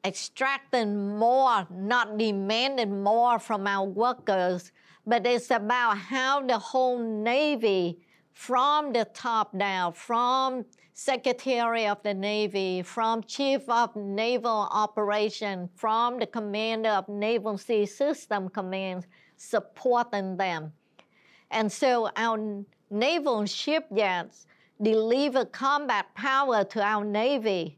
extracting 0.05 1.17
more, 1.17 1.67
not 1.69 2.17
demanding 2.17 3.03
more 3.03 3.37
from 3.37 3.67
our 3.67 3.85
workers, 3.85 4.71
but 5.05 5.27
it's 5.27 5.51
about 5.51 5.97
how 5.97 6.41
the 6.41 6.57
whole 6.57 6.99
Navy, 6.99 7.99
from 8.33 8.93
the 8.93 9.05
top 9.13 9.57
down, 9.57 9.91
from 9.93 10.63
Secretary 10.99 11.85
of 11.85 12.01
the 12.01 12.11
Navy, 12.11 12.81
from 12.81 13.21
Chief 13.21 13.61
of 13.69 13.95
Naval 13.95 14.67
Operation, 14.71 15.69
from 15.75 16.17
the 16.17 16.25
Commander 16.25 16.89
of 16.89 17.07
Naval 17.07 17.59
Sea 17.59 17.85
System 17.85 18.49
Command, 18.49 19.05
supporting 19.35 20.37
them. 20.37 20.73
And 21.51 21.71
so 21.71 22.09
our 22.17 22.63
naval 22.89 23.45
shipyards 23.45 24.47
deliver 24.81 25.45
combat 25.45 26.07
power 26.15 26.63
to 26.63 26.81
our 26.81 27.05
Navy. 27.05 27.77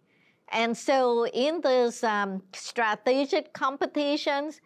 And 0.54 0.76
so 0.76 1.28
in 1.28 1.60
these 1.60 2.02
um, 2.06 2.42
strategic 2.54 3.52
competitions, 3.52 4.62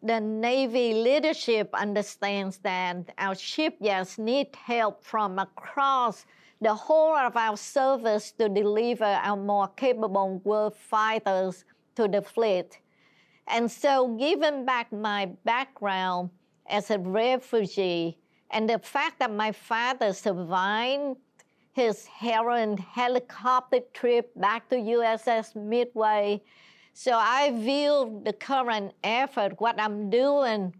the 0.00 0.20
Navy 0.20 0.94
leadership 0.94 1.70
understands 1.74 2.58
that 2.58 3.12
our 3.18 3.34
shipyards 3.34 4.16
need 4.16 4.54
help 4.54 5.02
from 5.02 5.40
across 5.40 6.24
the 6.60 6.74
whole 6.74 7.16
of 7.16 7.36
our 7.36 7.56
service 7.56 8.32
to 8.32 8.48
deliver 8.48 9.04
our 9.04 9.36
more 9.36 9.68
capable 9.68 10.40
war 10.44 10.70
fighters 10.70 11.64
to 11.94 12.08
the 12.08 12.22
fleet. 12.22 12.80
And 13.48 13.70
so, 13.70 14.16
given 14.16 14.64
back 14.64 14.92
my 14.92 15.26
background 15.44 16.30
as 16.66 16.90
a 16.90 16.98
refugee 16.98 18.18
and 18.50 18.68
the 18.68 18.78
fact 18.78 19.18
that 19.20 19.32
my 19.32 19.52
father 19.52 20.12
survived 20.12 21.18
his 21.72 22.06
harrowing 22.06 22.78
helicopter 22.78 23.80
trip 23.92 24.32
back 24.34 24.68
to 24.70 24.76
USS 24.76 25.54
Midway 25.54 26.42
so 26.98 27.12
I 27.12 27.50
view 27.50 28.22
the 28.24 28.32
current 28.32 28.94
effort, 29.04 29.60
what 29.60 29.78
I'm 29.78 30.08
doing 30.08 30.74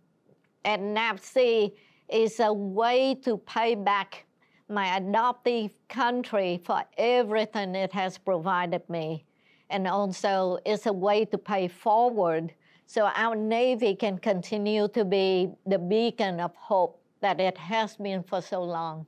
at 0.64 0.80
NAVSEA, 0.80 1.74
is 2.08 2.40
a 2.40 2.50
way 2.50 3.16
to 3.16 3.36
pay 3.36 3.74
back 3.74 4.24
my 4.68 4.96
adoptive 4.96 5.70
country 5.88 6.60
for 6.64 6.82
everything 6.98 7.74
it 7.74 7.92
has 7.92 8.18
provided 8.18 8.88
me. 8.88 9.24
And 9.70 9.86
also, 9.86 10.58
it's 10.64 10.86
a 10.86 10.92
way 10.92 11.24
to 11.26 11.38
pay 11.38 11.68
forward 11.68 12.52
so 12.86 13.10
our 13.14 13.34
Navy 13.34 13.94
can 13.96 14.18
continue 14.18 14.88
to 14.88 15.04
be 15.04 15.50
the 15.66 15.78
beacon 15.78 16.38
of 16.40 16.54
hope 16.54 17.00
that 17.20 17.40
it 17.40 17.58
has 17.58 17.96
been 17.96 18.22
for 18.22 18.40
so 18.40 18.62
long. 18.62 19.06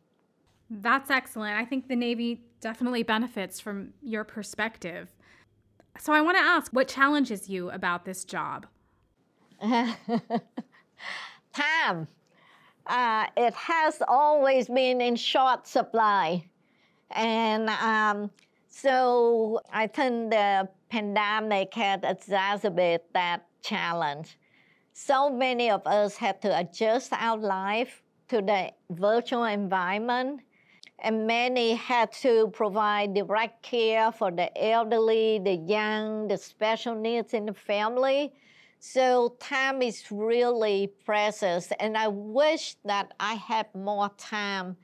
That's 0.69 1.11
excellent. 1.11 1.57
I 1.57 1.65
think 1.65 1.89
the 1.89 1.97
Navy 1.97 2.43
definitely 2.61 3.05
benefits 3.05 3.61
from 3.61 3.95
your 4.03 4.25
perspective. 4.25 5.09
So 5.99 6.13
I 6.13 6.21
want 6.21 6.37
to 6.37 6.43
ask 6.43 6.73
what 6.73 6.89
challenges 6.89 7.49
you 7.49 7.71
about 7.71 8.05
this 8.05 8.25
job? 8.25 8.67
Time. 11.53 12.09
Uh, 12.89 13.27
it 13.37 13.55
has 13.55 14.03
always 14.09 14.69
been 14.69 15.01
in 15.01 15.15
short 15.15 15.67
supply. 15.67 16.45
And 17.11 17.69
um, 17.69 18.31
so 18.69 19.61
I 19.73 19.87
think 19.87 20.31
the 20.31 20.69
pandemic 20.89 21.75
had 21.75 22.05
exacerbated 22.05 23.03
that 23.13 23.47
challenge. 23.63 24.39
So 24.95 25.31
many 25.31 25.71
of 25.71 25.87
us 25.87 26.17
had 26.17 26.41
to 26.43 26.59
adjust 26.59 27.13
our 27.13 27.37
life 27.37 28.03
to 28.29 28.41
the 28.41 28.73
virtual 28.91 29.45
environment 29.45 30.41
and 31.01 31.27
many 31.27 31.75
had 31.75 32.11
to 32.11 32.49
provide 32.49 33.15
direct 33.15 33.63
care 33.63 34.11
for 34.11 34.31
the 34.31 34.51
elderly, 34.61 35.39
the 35.39 35.55
young, 35.55 36.27
the 36.27 36.37
special 36.37 36.95
needs 36.95 37.35
in 37.35 37.47
the 37.47 37.55
family. 37.55 38.33
So 38.81 39.37
time 39.41 39.83
is 39.83 40.05
really 40.11 40.93
precious, 41.05 41.73
and 41.81 41.97
I 41.97 42.09
wish 42.09 42.77
that 42.85 43.13
I 43.19 43.35
had 43.35 43.67
more 43.75 44.11
time 44.17 44.77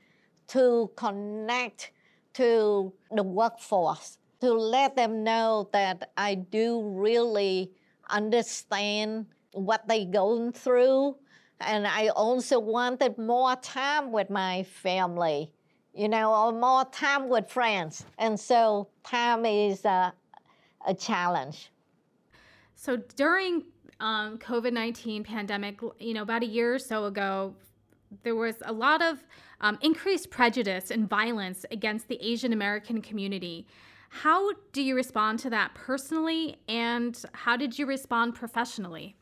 to 0.47 0.91
connect 0.95 1.91
to 2.33 2.93
the 3.11 3.23
workforce, 3.23 4.17
to 4.41 4.51
let 4.51 4.95
them 4.95 5.23
know 5.23 5.69
that 5.71 6.11
I 6.17 6.35
do 6.35 6.81
really 6.83 7.71
understand 8.09 9.27
what 9.53 9.87
they're 9.87 10.05
going 10.05 10.51
through, 10.51 11.15
And 11.59 11.87
I 11.87 12.09
also 12.09 12.59
wanted 12.59 13.17
more 13.17 13.55
time 13.55 14.11
with 14.11 14.29
my 14.29 14.63
family, 14.63 15.51
you 15.93 16.09
know, 16.09 16.33
or 16.33 16.51
more 16.51 16.85
time 16.85 17.29
with 17.29 17.49
friends. 17.49 18.05
And 18.17 18.39
so 18.39 18.89
time 19.03 19.45
is 19.45 19.85
a, 19.85 20.13
a 20.85 20.93
challenge. 20.93 21.71
So 22.75 22.97
during 23.15 23.63
um, 23.99 24.37
COVID 24.37 24.73
19 24.73 25.23
pandemic, 25.23 25.79
you 25.99 26.13
know, 26.13 26.21
about 26.21 26.43
a 26.43 26.47
year 26.47 26.73
or 26.73 26.79
so 26.79 27.05
ago, 27.05 27.55
there 28.23 28.35
was 28.35 28.55
a 28.65 28.73
lot 28.73 29.01
of 29.01 29.23
um, 29.61 29.77
increased 29.81 30.29
prejudice 30.29 30.91
and 30.91 31.09
violence 31.09 31.65
against 31.71 32.07
the 32.07 32.17
Asian 32.21 32.53
American 32.53 33.01
community. 33.01 33.67
How 34.09 34.53
do 34.71 34.81
you 34.81 34.95
respond 34.95 35.39
to 35.39 35.49
that 35.49 35.73
personally, 35.73 36.57
and 36.67 37.21
how 37.33 37.57
did 37.57 37.77
you 37.77 37.85
respond 37.85 38.35
professionally? 38.35 39.15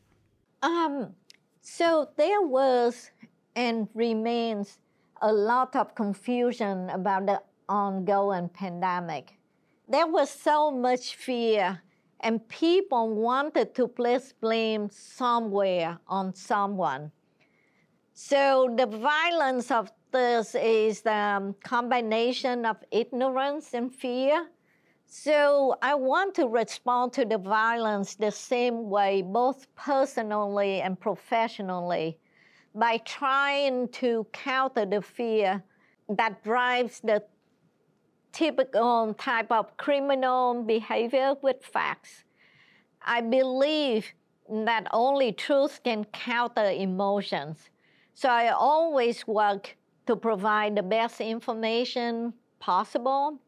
Um, 0.62 1.14
so 1.60 2.10
there 2.16 2.42
was 2.42 3.10
and 3.56 3.88
remains 3.94 4.78
a 5.22 5.32
lot 5.32 5.74
of 5.76 5.94
confusion 5.94 6.90
about 6.90 7.26
the 7.26 7.42
ongoing 7.68 8.48
pandemic. 8.48 9.38
There 9.88 10.06
was 10.06 10.30
so 10.30 10.70
much 10.70 11.16
fear, 11.16 11.82
and 12.20 12.46
people 12.48 13.14
wanted 13.14 13.74
to 13.74 13.88
place 13.88 14.32
blame 14.32 14.88
somewhere 14.90 15.98
on 16.08 16.34
someone. 16.34 17.10
So 18.14 18.72
the 18.76 18.86
violence 18.86 19.70
of 19.70 19.90
this 20.12 20.54
is 20.54 21.02
the 21.02 21.54
combination 21.64 22.64
of 22.64 22.76
ignorance 22.92 23.74
and 23.74 23.92
fear. 23.92 24.46
So 25.06 25.76
I 25.82 25.94
want 25.94 26.34
to 26.36 26.46
respond 26.46 27.12
to 27.14 27.24
the 27.24 27.38
violence 27.38 28.14
the 28.14 28.30
same 28.30 28.88
way, 28.88 29.22
both 29.22 29.66
personally 29.74 30.80
and 30.80 30.98
professionally, 30.98 32.18
by 32.74 32.98
trying 32.98 33.88
to 33.88 34.26
counter 34.32 34.86
the 34.86 35.02
fear 35.02 35.62
that 36.08 36.42
drives 36.42 37.00
the 37.00 37.22
typical 38.34 39.14
type 39.14 39.50
of 39.50 39.76
criminal 39.76 40.62
behavior 40.64 41.34
with 41.40 41.64
facts. 41.64 42.24
I 43.00 43.20
believe 43.20 44.12
that 44.50 44.86
only 44.92 45.32
truth 45.32 45.80
can 45.84 46.04
counter 46.06 46.68
emotions. 46.70 47.70
So 48.14 48.28
I 48.28 48.48
always 48.48 49.26
work 49.26 49.76
to 50.06 50.16
provide 50.16 50.76
the 50.76 50.82
best 50.82 51.20
information 51.20 52.34
possible. 52.58 53.38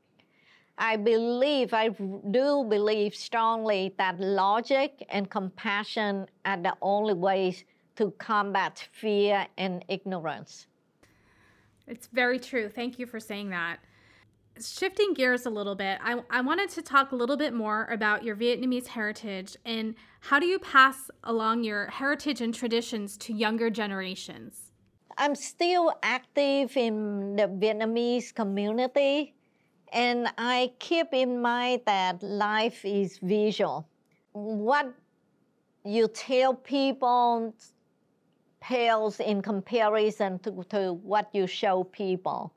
I 0.79 0.97
believe, 0.97 1.75
I 1.75 1.89
do 1.89 2.65
believe 2.69 3.15
strongly 3.15 3.95
that 3.99 4.21
logic 4.21 5.05
and 5.09 5.29
compassion 5.29 6.27
are 6.45 6.59
the 6.59 6.75
only 6.81 7.15
ways 7.15 7.65
to 7.97 8.11
combat 8.19 8.89
fear 8.93 9.47
and 9.57 9.85
ignorance. 9.89 10.67
It's 11.87 12.09
very 12.09 12.39
true. 12.39 12.69
Thank 12.69 12.99
you 12.99 13.07
for 13.07 13.21
saying 13.21 13.51
that. 13.51 13.79
Shifting 14.61 15.13
gears 15.13 15.45
a 15.45 15.51
little 15.51 15.75
bit, 15.75 15.99
I, 16.03 16.23
I 16.31 16.41
wanted 16.41 16.71
to 16.71 16.83
talk 16.83 17.13
a 17.13 17.17
little 17.17 17.37
bit 17.37 17.53
more 17.53 17.87
about 17.91 18.25
your 18.25 18.37
Vietnamese 18.37 18.87
heritage 18.87 19.57
and 19.67 19.95
how 20.21 20.39
do 20.39 20.47
you 20.47 20.59
pass 20.59 21.11
along 21.25 21.65
your 21.65 21.89
heritage 21.89 22.41
and 22.41 22.55
traditions 22.55 23.19
to 23.19 23.35
younger 23.35 23.69
generations? 23.69 24.73
I'm 25.19 25.35
still 25.35 25.93
active 26.03 26.77
in 26.77 27.37
the 27.37 27.49
Vietnamese 27.49 28.35
community, 28.35 29.35
and 29.93 30.29
I 30.37 30.73
keep 30.79 31.09
in 31.13 31.41
mind 31.41 31.83
that 31.87 32.23
life 32.23 32.85
is 32.85 33.19
visual. 33.19 33.87
What 34.33 34.93
you 35.85 36.09
tell 36.09 36.55
people 36.55 37.55
pales 38.61 39.21
in 39.21 39.43
comparison 39.43 40.39
to, 40.41 40.65
to 40.71 40.95
what 40.95 41.29
you 41.33 41.47
show 41.47 41.85
people. 41.85 42.53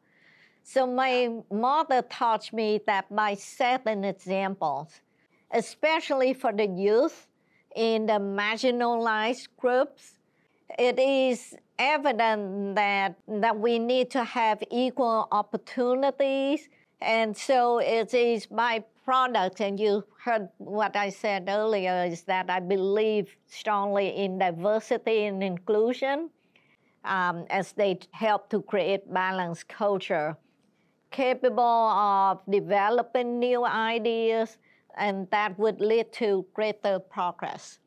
So 0.72 0.86
my 0.86 1.32
mother 1.52 2.04
taught 2.04 2.54
me 2.54 2.80
that 2.86 3.10
by 3.10 3.34
setting 3.34 4.04
examples, 4.04 5.02
especially 5.50 6.36
for 6.36 6.54
the 6.54 6.68
youth 6.68 7.28
in 7.76 8.06
the 8.06 8.20
marginalized 8.20 9.48
groups, 9.58 10.20
it 10.78 11.00
is 11.00 11.56
evident 11.80 12.76
that, 12.76 13.16
that 13.28 13.58
we 13.58 13.80
need 13.80 14.12
to 14.12 14.24
have 14.24 14.62
equal 14.70 15.28
opportunities. 15.32 16.70
And 17.02 17.36
so 17.36 17.80
it 17.80 18.14
is 18.14 18.46
by 18.46 18.84
product, 19.04 19.62
and 19.62 19.80
you 19.80 20.04
heard 20.24 20.50
what 20.60 20.96
I 20.96 21.10
said 21.10 21.50
earlier, 21.50 22.06
is 22.06 22.22
that 22.26 22.48
I 22.52 22.60
believe 22.60 23.36
strongly 23.48 24.10
in 24.10 24.38
diversity 24.38 25.26
and 25.26 25.42
inclusion 25.42 26.30
um, 27.06 27.46
as 27.50 27.72
they 27.72 27.98
help 28.12 28.52
to 28.52 28.62
create 28.62 29.12
balanced 29.12 29.68
culture, 29.68 30.38
capable 31.12 31.64
of 31.64 32.42
developing 32.50 33.40
new 33.40 33.66
ideas, 33.66 34.58
and 34.98 35.30
that 35.32 35.58
would 35.58 35.82
lead 35.82 36.12
to 36.14 36.46
greater 36.54 37.00
progress. 37.00 37.80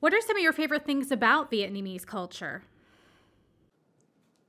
What 0.00 0.12
are 0.12 0.20
some 0.20 0.36
of 0.36 0.42
your 0.42 0.52
favorite 0.52 0.84
things 0.84 1.12
about 1.12 1.50
Vietnamese 1.50 2.04
culture? 2.04 2.62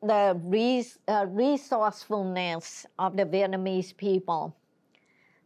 The 0.02 0.40
res- 0.44 1.00
uh, 1.08 1.28
resourcefulness 1.30 2.86
of 3.00 3.16
the 3.16 3.26
Vietnamese 3.26 3.96
people, 3.96 4.56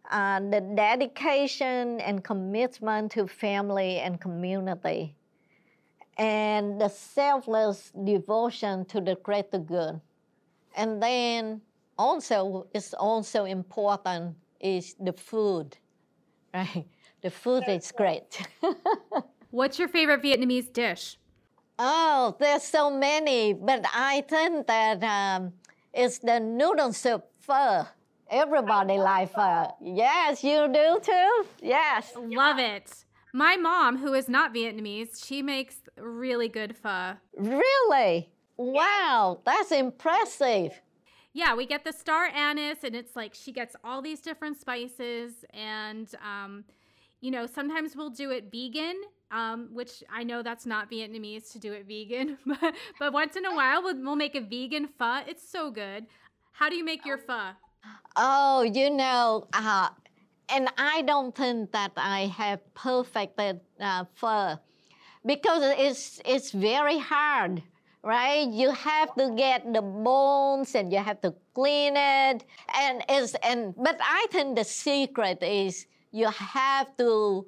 uh, 0.10 0.40
the 0.40 0.62
dedication 0.62 2.00
and 2.00 2.24
commitment 2.24 3.12
to 3.12 3.28
family 3.28 4.00
and 4.00 4.20
community, 4.20 5.14
and 6.18 6.82
the 6.82 6.88
selfless 6.90 7.92
devotion 8.04 8.86
to 8.86 9.02
the 9.02 9.16
greater 9.16 9.60
good. 9.60 10.02
And 10.76 11.04
then 11.04 11.62
also, 11.98 12.68
it's 12.74 12.94
also 12.94 13.46
important 13.46 14.36
is 14.60 14.96
the 15.00 15.14
food, 15.14 15.78
right? 16.54 16.86
The 17.22 17.30
food 17.30 17.64
is 17.68 17.92
great. 17.92 18.48
What's 19.52 19.80
your 19.80 19.88
favorite 19.88 20.22
Vietnamese 20.22 20.72
dish? 20.72 21.18
Oh, 21.80 22.36
there's 22.40 22.64
so 22.64 22.90
many, 22.90 23.54
but 23.54 23.86
I 23.94 24.22
think 24.22 24.68
that 24.68 25.04
um, 25.04 25.54
it's 25.94 26.20
the 26.20 26.40
noodle 26.40 26.94
soup 26.94 27.26
pho. 27.40 27.86
Everybody 28.30 28.98
likes 28.98 29.32
pho. 29.32 29.74
Yes, 29.82 30.44
you 30.44 30.68
do 30.74 31.00
too? 31.02 31.46
Yes. 31.62 32.14
Love 32.16 32.60
it. 32.60 33.06
My 33.34 33.56
mom, 33.56 33.98
who 33.98 34.14
is 34.14 34.28
not 34.28 34.54
Vietnamese, 34.54 35.26
she 35.26 35.42
makes 35.42 35.78
really 35.98 36.50
good 36.50 36.76
pho. 36.76 37.14
Really? 37.38 38.30
Wow, 38.58 39.40
that's 39.46 39.72
impressive. 39.72 40.82
Yeah, 41.38 41.54
we 41.54 41.68
get 41.68 41.84
the 41.84 41.94
star 41.94 42.26
anise, 42.26 42.84
and 42.84 42.96
it's 42.96 43.16
like 43.16 43.36
she 43.36 43.52
gets 43.52 43.76
all 43.84 44.02
these 44.02 44.22
different 44.22 44.60
spices, 44.60 45.46
and 45.54 46.12
um, 46.26 46.64
you 47.22 47.30
know, 47.30 47.46
sometimes 47.46 47.96
we'll 47.96 48.10
do 48.10 48.32
it 48.32 48.50
vegan, 48.52 48.96
um, 49.30 49.70
which 49.72 50.04
I 50.12 50.24
know 50.24 50.42
that's 50.42 50.66
not 50.66 50.90
Vietnamese 50.90 51.52
to 51.52 51.60
do 51.60 51.74
it 51.74 51.86
vegan, 51.88 52.40
but, 52.48 52.74
but 52.98 53.14
once 53.14 53.36
in 53.36 53.46
a 53.46 53.54
while 53.54 53.84
we'll, 53.84 54.04
we'll 54.04 54.16
make 54.16 54.34
a 54.34 54.42
vegan 54.42 54.90
pho. 54.98 55.22
It's 55.28 55.48
so 55.48 55.70
good. 55.70 56.08
How 56.54 56.70
do 56.72 56.76
you 56.76 56.84
make 56.84 57.06
your 57.06 57.20
pho? 57.20 57.52
Oh, 58.16 58.64
you 58.64 58.90
know, 58.90 59.48
uh, 59.54 59.90
and 60.50 60.70
I 60.76 61.04
don't 61.04 61.36
think 61.36 61.72
that 61.72 61.92
I 61.98 62.34
have 62.36 62.62
perfected 62.74 63.60
uh, 63.80 64.06
pho 64.16 64.58
because 65.24 65.62
it's 65.78 66.20
it's 66.26 66.50
very 66.50 66.98
hard, 66.98 67.62
right? 68.08 68.48
You 68.48 68.72
have 68.72 69.14
to 69.16 69.36
get 69.36 69.72
the 69.74 69.82
bones 69.82 70.74
and 70.76 70.92
you 70.92 71.00
have 71.00 71.20
to 71.22 71.36
clean 71.54 71.94
it, 71.98 72.46
and 72.74 73.04
it's 73.10 73.36
and 73.44 73.76
but 73.76 74.00
I 74.02 74.28
think 74.32 74.56
the 74.56 74.64
secret 74.64 75.44
is 75.44 75.86
you 76.12 76.30
have 76.30 76.96
to 76.98 77.46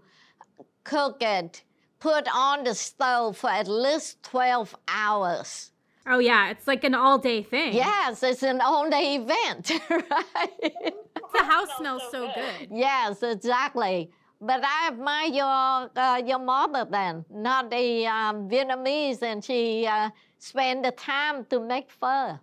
cook 0.84 1.18
it, 1.22 1.64
put 1.99 2.28
on 2.34 2.64
the 2.66 2.76
stove 2.76 3.38
for 3.38 3.49
at 3.49 3.68
least 3.68 4.22
12 4.24 4.76
hours. 4.88 5.72
Oh, 6.07 6.20
yeah, 6.20 6.49
it's 6.49 6.68
like 6.68 6.84
an 6.84 6.95
all 6.95 7.20
day 7.20 7.43
thing. 7.43 7.74
Yes, 7.74 8.24
it's 8.24 8.43
an 8.43 8.62
all 8.62 8.89
day 8.89 9.16
event, 9.16 9.72
right? 9.89 10.93
The 11.34 11.43
house 11.43 11.70
smells 11.78 12.03
so 12.12 12.32
good. 12.34 12.70
Yes, 12.72 13.22
exactly. 13.22 14.10
But 14.41 14.64
I 14.64 14.88
admire 14.88 15.28
your, 15.28 15.89
uh, 15.95 16.22
your 16.26 16.39
mother 16.39 16.88
then, 16.89 17.26
not 17.30 17.70
the 17.70 18.07
um, 18.07 18.49
Vietnamese, 18.49 19.22
and 19.22 19.43
she 19.43 19.86
uh, 19.86 20.10
spent 20.40 20.84
the 20.84 20.92
time 20.92 21.46
to 21.46 21.60
make 21.60 21.92
pho. 21.92 22.40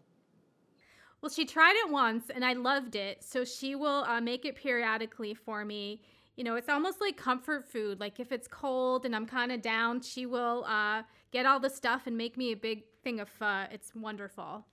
Well, 1.20 1.30
she 1.30 1.44
tried 1.44 1.74
it 1.84 1.90
once 1.90 2.30
and 2.32 2.44
I 2.44 2.52
loved 2.52 2.94
it. 2.94 3.24
So 3.24 3.44
she 3.44 3.74
will 3.74 4.04
uh, 4.04 4.20
make 4.20 4.44
it 4.44 4.54
periodically 4.54 5.34
for 5.34 5.64
me. 5.64 6.02
You 6.36 6.44
know, 6.44 6.54
it's 6.54 6.68
almost 6.68 7.00
like 7.00 7.16
comfort 7.16 7.64
food. 7.64 7.98
Like 7.98 8.20
if 8.20 8.30
it's 8.30 8.46
cold 8.46 9.06
and 9.06 9.16
I'm 9.16 9.26
kind 9.26 9.50
of 9.50 9.62
down, 9.62 10.02
she 10.02 10.26
will 10.26 10.64
uh, 10.66 11.02
get 11.32 11.46
all 11.46 11.58
the 11.58 11.70
stuff 11.70 12.06
and 12.06 12.16
make 12.16 12.36
me 12.36 12.52
a 12.52 12.56
big 12.56 12.84
thing 13.02 13.18
of 13.20 13.28
pho. 13.28 13.64
It's 13.72 13.94
wonderful. 13.94 14.66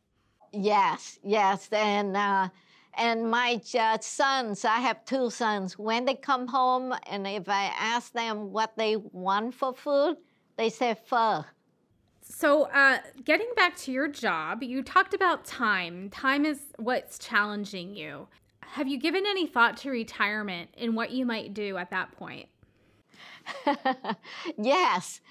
Yes, 0.52 1.18
yes. 1.24 1.70
And, 1.72 2.16
uh, 2.18 2.50
and 2.96 3.32
my 3.32 3.60
uh, 3.80 3.98
sons, 4.02 4.66
I 4.66 4.80
have 4.80 5.04
two 5.06 5.30
sons, 5.32 5.80
when 5.80 6.06
they 6.06 6.16
come 6.16 6.48
home 6.48 6.94
and 7.10 7.26
if 7.26 7.48
I 7.48 7.72
ask 7.80 8.12
them 8.12 8.52
what 8.52 8.78
they 8.78 8.98
want 8.98 9.56
for 9.56 9.74
food, 9.74 10.18
they 10.58 10.70
say 10.70 10.96
pho. 11.08 11.46
So, 12.44 12.64
uh, 12.64 12.98
getting 13.24 13.48
back 13.56 13.78
to 13.78 13.91
your 13.94 14.10
job, 14.10 14.64
you 14.64 14.84
talked 14.84 15.14
about 15.14 15.46
time. 15.46 16.10
Time 16.10 16.44
is 16.44 16.60
what's 16.76 17.18
challenging 17.18 17.96
you. 17.96 18.28
Have 18.60 18.86
you 18.86 18.98
given 18.98 19.24
any 19.26 19.48
thought 19.48 19.78
to 19.78 19.89
retirement 19.89 20.70
and 20.78 20.94
what 20.94 21.12
you 21.12 21.26
might 21.26 21.54
do 21.54 21.78
at 21.78 21.89
that 21.91 22.12
point? 22.12 22.50
yes, 24.58 25.22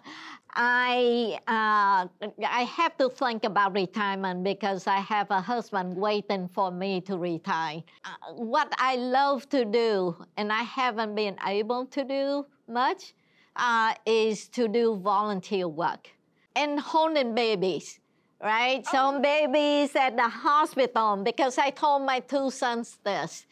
I 0.54 1.40
uh, 1.48 2.06
I 2.46 2.62
have 2.62 2.96
to 2.98 3.08
think 3.08 3.42
about 3.42 3.74
retirement 3.74 4.44
because 4.44 4.86
I 4.86 4.98
have 4.98 5.32
a 5.32 5.40
husband 5.40 5.96
waiting 5.96 6.46
for 6.46 6.70
me 6.70 7.00
to 7.00 7.18
retire. 7.18 7.82
Uh, 8.04 8.34
what 8.34 8.72
I 8.78 8.94
love 8.94 9.48
to 9.48 9.64
do, 9.64 10.14
and 10.36 10.52
I 10.52 10.62
haven't 10.62 11.16
been 11.16 11.36
able 11.44 11.86
to 11.86 12.04
do 12.04 12.46
much, 12.68 13.14
uh, 13.56 13.94
is 14.06 14.46
to 14.50 14.68
do 14.68 14.94
volunteer 15.02 15.66
work 15.66 16.08
and 16.56 16.80
holding 16.80 17.34
babies. 17.34 17.98
Right, 18.42 18.82
oh. 18.88 18.90
some 18.90 19.22
babies 19.22 19.94
at 19.94 20.16
the 20.16 20.28
hospital 20.28 21.16
because 21.22 21.58
I 21.58 21.70
told 21.70 22.02
my 22.02 22.18
two 22.18 22.50
sons 22.50 22.98
this 23.04 23.46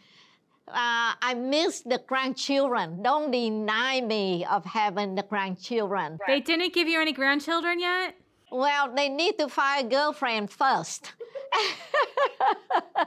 uh, 0.72 1.14
I 1.20 1.34
miss 1.34 1.80
the 1.80 2.00
grandchildren. 2.06 3.02
Don't 3.02 3.30
deny 3.30 4.00
me 4.00 4.44
of 4.44 4.64
having 4.64 5.14
the 5.14 5.22
grandchildren. 5.22 6.18
They 6.26 6.40
didn't 6.40 6.72
give 6.72 6.88
you 6.88 7.00
any 7.00 7.12
grandchildren 7.12 7.80
yet? 7.80 8.14
Well, 8.52 8.92
they 8.94 9.08
need 9.08 9.38
to 9.38 9.48
find 9.48 9.86
a 9.86 9.90
girlfriend 9.90 10.50
first. 10.50 11.12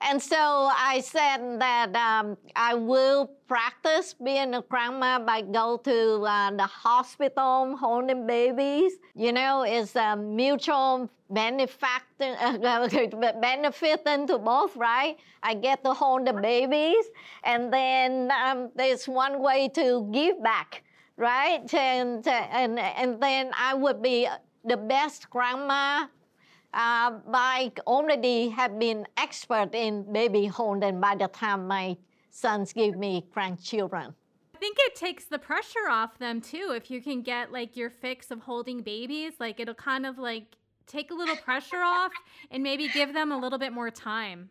and 0.00 0.20
so 0.20 0.36
I 0.36 1.00
said 1.04 1.60
that 1.60 1.94
um, 1.94 2.36
I 2.54 2.74
will 2.74 3.30
practice 3.46 4.14
being 4.14 4.54
a 4.54 4.62
grandma 4.62 5.18
by 5.18 5.42
go 5.42 5.76
to 5.78 6.22
uh, 6.22 6.50
the 6.52 6.66
hospital 6.66 7.76
holding 7.76 8.26
babies. 8.26 8.92
You 9.14 9.32
know, 9.32 9.62
it's 9.62 9.96
a 9.96 10.16
mutual 10.16 11.10
benefactor, 11.30 12.36
uh, 12.40 12.58
benefiting 13.40 14.26
to 14.28 14.38
both, 14.38 14.76
right? 14.76 15.16
I 15.42 15.54
get 15.54 15.84
to 15.84 15.92
hold 15.92 16.26
the 16.26 16.32
babies, 16.32 17.04
and 17.44 17.72
then 17.72 18.30
um, 18.32 18.70
there's 18.74 19.06
one 19.08 19.40
way 19.40 19.68
to 19.74 20.08
give 20.12 20.42
back, 20.42 20.82
right? 21.16 21.62
And, 21.74 22.26
and, 22.26 22.78
and 22.78 23.22
then 23.22 23.50
I 23.56 23.74
would 23.74 24.02
be 24.02 24.28
the 24.64 24.76
best 24.76 25.30
grandma 25.30 26.06
uh, 26.74 27.18
I 27.32 27.72
already 27.86 28.50
have 28.50 28.78
been 28.78 29.06
expert 29.16 29.70
in 29.74 30.12
baby 30.12 30.46
holding 30.46 31.00
by 31.00 31.14
the 31.14 31.28
time 31.28 31.66
my 31.66 31.96
sons 32.30 32.72
give 32.72 32.96
me 32.96 33.26
grandchildren. 33.32 34.14
I 34.54 34.58
think 34.58 34.76
it 34.80 34.96
takes 34.96 35.24
the 35.24 35.38
pressure 35.38 35.88
off 35.88 36.18
them 36.18 36.40
too. 36.40 36.72
If 36.74 36.90
you 36.90 37.00
can 37.00 37.22
get 37.22 37.52
like 37.52 37.76
your 37.76 37.90
fix 37.90 38.30
of 38.30 38.40
holding 38.40 38.82
babies, 38.82 39.34
like 39.38 39.60
it'll 39.60 39.74
kind 39.74 40.04
of 40.04 40.18
like 40.18 40.56
take 40.86 41.10
a 41.10 41.14
little 41.14 41.36
pressure 41.36 41.80
off 41.82 42.12
and 42.50 42.62
maybe 42.62 42.88
give 42.88 43.14
them 43.14 43.30
a 43.30 43.38
little 43.38 43.58
bit 43.58 43.72
more 43.72 43.90
time. 43.90 44.50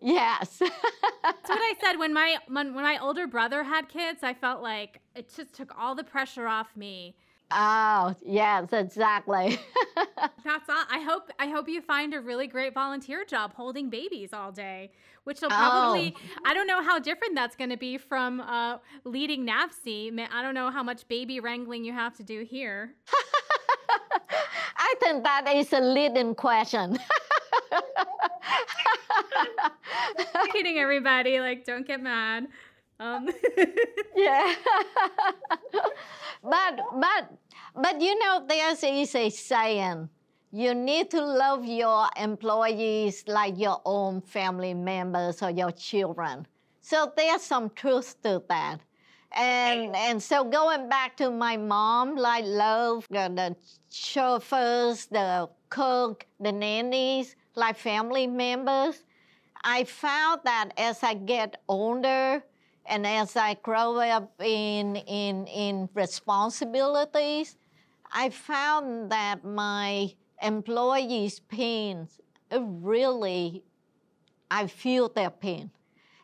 Yes. 0.00 0.58
That's 0.58 1.48
what 1.48 1.58
I 1.58 1.74
said 1.80 1.96
when 1.96 2.12
my 2.12 2.38
when, 2.48 2.74
when 2.74 2.82
my 2.82 2.98
older 2.98 3.26
brother 3.26 3.62
had 3.62 3.88
kids, 3.88 4.22
I 4.22 4.34
felt 4.34 4.62
like 4.62 5.00
it 5.14 5.32
just 5.34 5.52
took 5.52 5.72
all 5.78 5.94
the 5.94 6.04
pressure 6.04 6.46
off 6.46 6.76
me 6.76 7.14
Oh, 7.52 8.14
yes, 8.24 8.72
exactly. 8.72 9.58
That's 10.44 10.68
all. 10.68 10.84
I 10.90 11.00
hope 11.00 11.30
I 11.38 11.48
hope 11.48 11.68
you 11.68 11.82
find 11.82 12.14
a 12.14 12.20
really 12.20 12.46
great 12.46 12.74
volunteer 12.74 13.24
job 13.24 13.54
holding 13.54 13.90
babies 13.90 14.32
all 14.32 14.52
day, 14.52 14.92
which 15.24 15.40
will 15.40 15.48
probably 15.48 16.14
oh. 16.16 16.40
I 16.44 16.54
don't 16.54 16.66
know 16.66 16.82
how 16.82 16.98
different 16.98 17.34
that's 17.34 17.56
going 17.56 17.70
to 17.70 17.76
be 17.76 17.98
from 17.98 18.40
uh, 18.40 18.78
leading 19.04 19.46
NAVSEA. 19.46 20.28
I 20.32 20.42
don't 20.42 20.54
know 20.54 20.70
how 20.70 20.82
much 20.82 21.06
baby 21.08 21.40
wrangling 21.40 21.84
you 21.84 21.92
have 21.92 22.16
to 22.16 22.22
do 22.22 22.44
here. 22.44 22.94
I 24.76 24.94
think 25.00 25.24
that 25.24 25.52
is 25.54 25.72
a 25.72 25.80
leading 25.80 26.34
question. 26.34 26.98
Kidding, 30.52 30.78
everybody. 30.78 31.40
Like, 31.40 31.64
don't 31.64 31.86
get 31.86 32.00
mad. 32.00 32.48
Um. 33.00 33.30
yeah. 34.16 34.54
but 36.42 36.80
but 36.92 37.32
but 37.74 38.00
you 38.00 38.18
know 38.18 38.44
there 38.46 38.72
is 38.72 39.14
a 39.14 39.30
saying. 39.30 40.08
You 40.52 40.74
need 40.74 41.10
to 41.12 41.24
love 41.24 41.64
your 41.64 42.08
employees 42.16 43.24
like 43.26 43.56
your 43.56 43.80
own 43.86 44.20
family 44.20 44.74
members 44.74 45.42
or 45.42 45.50
your 45.50 45.70
children. 45.70 46.46
So 46.82 47.12
there's 47.16 47.42
some 47.42 47.70
truth 47.70 48.20
to 48.24 48.42
that. 48.48 48.80
And 49.32 49.94
and 49.94 50.20
so 50.22 50.44
going 50.44 50.88
back 50.88 51.16
to 51.18 51.30
my 51.30 51.56
mom, 51.56 52.16
like 52.16 52.44
love 52.44 53.06
the, 53.08 53.30
the 53.32 53.56
chauffeurs, 53.90 55.06
the 55.06 55.48
cook, 55.70 56.26
the 56.40 56.52
nannies, 56.52 57.36
like 57.54 57.78
family 57.78 58.26
members. 58.26 59.04
I 59.62 59.84
found 59.84 60.40
that 60.44 60.70
as 60.76 61.02
I 61.02 61.14
get 61.14 61.62
older, 61.68 62.42
and 62.90 63.06
as 63.06 63.36
I 63.36 63.54
grow 63.54 63.98
up 63.98 64.32
in, 64.42 64.96
in, 64.96 65.46
in 65.46 65.88
responsibilities, 65.94 67.56
I 68.12 68.30
found 68.30 69.12
that 69.12 69.44
my 69.44 70.12
employees' 70.42 71.38
pains 71.38 72.20
uh, 72.52 72.60
really, 72.60 73.62
I 74.50 74.66
feel 74.66 75.08
their 75.08 75.30
pain. 75.30 75.70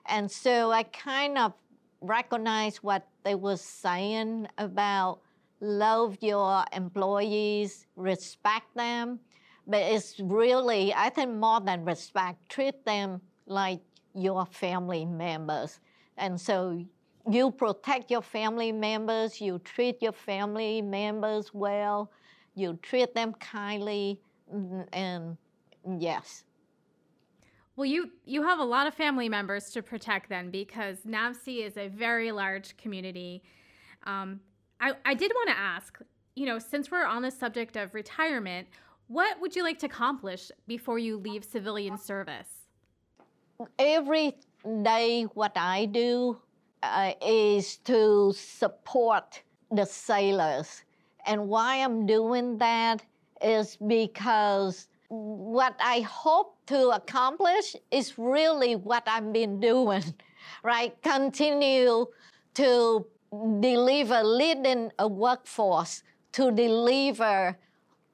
And 0.06 0.28
so 0.28 0.72
I 0.72 0.82
kind 0.82 1.38
of 1.38 1.52
recognize 2.00 2.82
what 2.82 3.06
they 3.22 3.36
were 3.36 3.56
saying 3.56 4.48
about 4.58 5.20
love 5.60 6.18
your 6.20 6.64
employees, 6.72 7.86
respect 7.94 8.74
them. 8.74 9.20
But 9.68 9.82
it's 9.82 10.18
really, 10.18 10.92
I 10.92 11.10
think 11.10 11.30
more 11.32 11.60
than 11.60 11.84
respect, 11.84 12.48
treat 12.48 12.84
them 12.84 13.20
like 13.46 13.80
your 14.14 14.46
family 14.46 15.04
members. 15.04 15.78
And 16.18 16.40
so 16.40 16.84
you 17.28 17.50
protect 17.50 18.10
your 18.10 18.22
family 18.22 18.72
members, 18.72 19.40
you 19.40 19.58
treat 19.60 20.02
your 20.02 20.12
family 20.12 20.80
members 20.80 21.52
well, 21.52 22.10
you 22.54 22.78
treat 22.82 23.14
them 23.14 23.34
kindly, 23.34 24.20
mm, 24.52 24.86
and 24.92 25.36
yes. 25.98 26.44
Well, 27.76 27.84
you 27.84 28.10
you 28.24 28.42
have 28.42 28.58
a 28.58 28.64
lot 28.64 28.86
of 28.86 28.94
family 28.94 29.28
members 29.28 29.70
to 29.72 29.82
protect 29.82 30.30
then 30.30 30.50
because 30.50 30.98
NAVSEA 31.06 31.66
is 31.66 31.76
a 31.76 31.88
very 31.88 32.32
large 32.32 32.76
community. 32.78 33.42
Um, 34.04 34.40
I, 34.80 34.92
I 35.04 35.14
did 35.14 35.32
want 35.34 35.50
to 35.50 35.58
ask, 35.58 35.98
you 36.34 36.46
know, 36.46 36.58
since 36.58 36.90
we're 36.90 37.04
on 37.04 37.22
the 37.22 37.30
subject 37.30 37.76
of 37.76 37.92
retirement, 37.94 38.68
what 39.08 39.40
would 39.40 39.54
you 39.54 39.62
like 39.62 39.78
to 39.80 39.86
accomplish 39.86 40.50
before 40.66 40.98
you 40.98 41.18
leave 41.18 41.44
civilian 41.44 41.98
service? 41.98 42.48
Every 43.78 44.36
day 44.82 45.24
what 45.34 45.52
I 45.56 45.86
do 45.86 46.38
uh, 46.82 47.12
is 47.24 47.78
to 47.78 48.32
support 48.36 49.42
the 49.70 49.84
sailors. 49.84 50.82
And 51.26 51.48
why 51.48 51.76
I'm 51.76 52.06
doing 52.06 52.58
that 52.58 53.02
is 53.42 53.76
because 53.76 54.88
what 55.08 55.76
I 55.80 56.00
hope 56.00 56.56
to 56.66 56.90
accomplish 56.90 57.76
is 57.90 58.18
really 58.18 58.76
what 58.76 59.04
I've 59.06 59.32
been 59.32 59.60
doing, 59.60 60.02
right? 60.62 61.00
Continue 61.02 62.06
to 62.54 63.06
deliver, 63.60 64.22
leading 64.22 64.90
a 64.98 65.06
workforce 65.06 66.02
to 66.32 66.50
deliver 66.50 67.56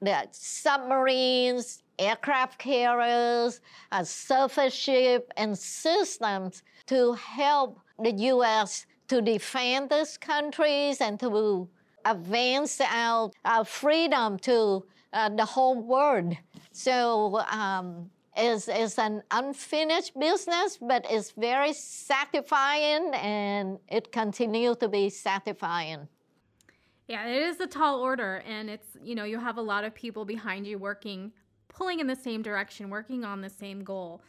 the 0.01 0.27
submarines, 0.31 1.82
aircraft 1.99 2.57
carriers, 2.57 3.61
a 3.91 4.05
surface 4.05 4.73
ship, 4.73 5.31
and 5.37 5.57
systems 5.57 6.63
to 6.87 7.13
help 7.13 7.79
the 7.99 8.11
U.S. 8.11 8.85
to 9.07 9.21
defend 9.21 9.89
these 9.89 10.17
countries 10.17 11.01
and 11.01 11.19
to 11.19 11.67
advance 12.05 12.81
our, 12.81 13.31
our 13.45 13.65
freedom 13.65 14.37
to 14.39 14.85
uh, 15.13 15.29
the 15.29 15.45
whole 15.45 15.81
world. 15.81 16.35
So 16.71 17.39
um, 17.51 18.09
it's, 18.35 18.67
it's 18.67 18.97
an 18.97 19.21
unfinished 19.31 20.19
business, 20.19 20.77
but 20.81 21.05
it's 21.09 21.31
very 21.31 21.73
satisfying 21.73 23.11
and 23.13 23.79
it 23.87 24.11
continues 24.11 24.77
to 24.77 24.89
be 24.89 25.09
satisfying. 25.09 26.07
Yeah, 27.07 27.27
it 27.27 27.43
is 27.43 27.59
a 27.59 27.67
tall 27.67 27.99
order, 27.99 28.41
and 28.47 28.69
it's, 28.69 28.87
you 29.03 29.13
know, 29.13 29.25
you 29.25 29.37
have 29.37 29.57
a 29.57 29.61
lot 29.61 29.83
of 29.83 29.93
people 29.93 30.23
behind 30.23 30.65
you 30.65 30.77
working 30.77 31.33
pulling 31.75 31.99
in 31.99 32.07
the 32.07 32.15
same 32.15 32.41
direction, 32.41 32.89
working 32.89 33.23
on 33.23 33.41
the 33.41 33.49
same 33.49 33.83
goal. 33.83 34.21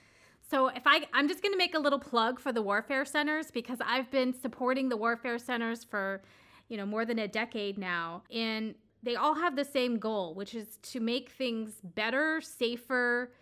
So 0.51 0.68
if 0.68 0.82
I 0.86 1.07
I'm 1.12 1.28
just 1.28 1.42
going 1.42 1.53
to 1.53 1.59
make 1.59 1.74
a 1.74 1.78
little 1.78 1.99
plug 1.99 2.38
for 2.38 2.53
the 2.53 2.62
warfare 2.62 3.05
centers 3.05 3.51
because 3.51 3.78
I've 3.84 4.11
been 4.11 4.32
supporting 4.32 4.88
the 4.88 4.97
warfare 4.97 5.38
centers 5.38 5.84
for, 5.84 6.22
you 6.68 6.76
know, 6.76 6.86
more 6.86 7.05
than 7.05 7.18
a 7.18 7.28
decade 7.28 7.78
now 7.78 8.22
and 8.30 8.74
they 9.05 9.16
all 9.16 9.34
have 9.34 9.55
the 9.55 9.64
same 9.64 9.99
goal, 9.99 10.34
which 10.34 10.55
is 10.55 10.78
to 10.82 10.99
make 10.99 11.30
things 11.30 11.74
better, 11.82 12.40
safer, 12.40 13.32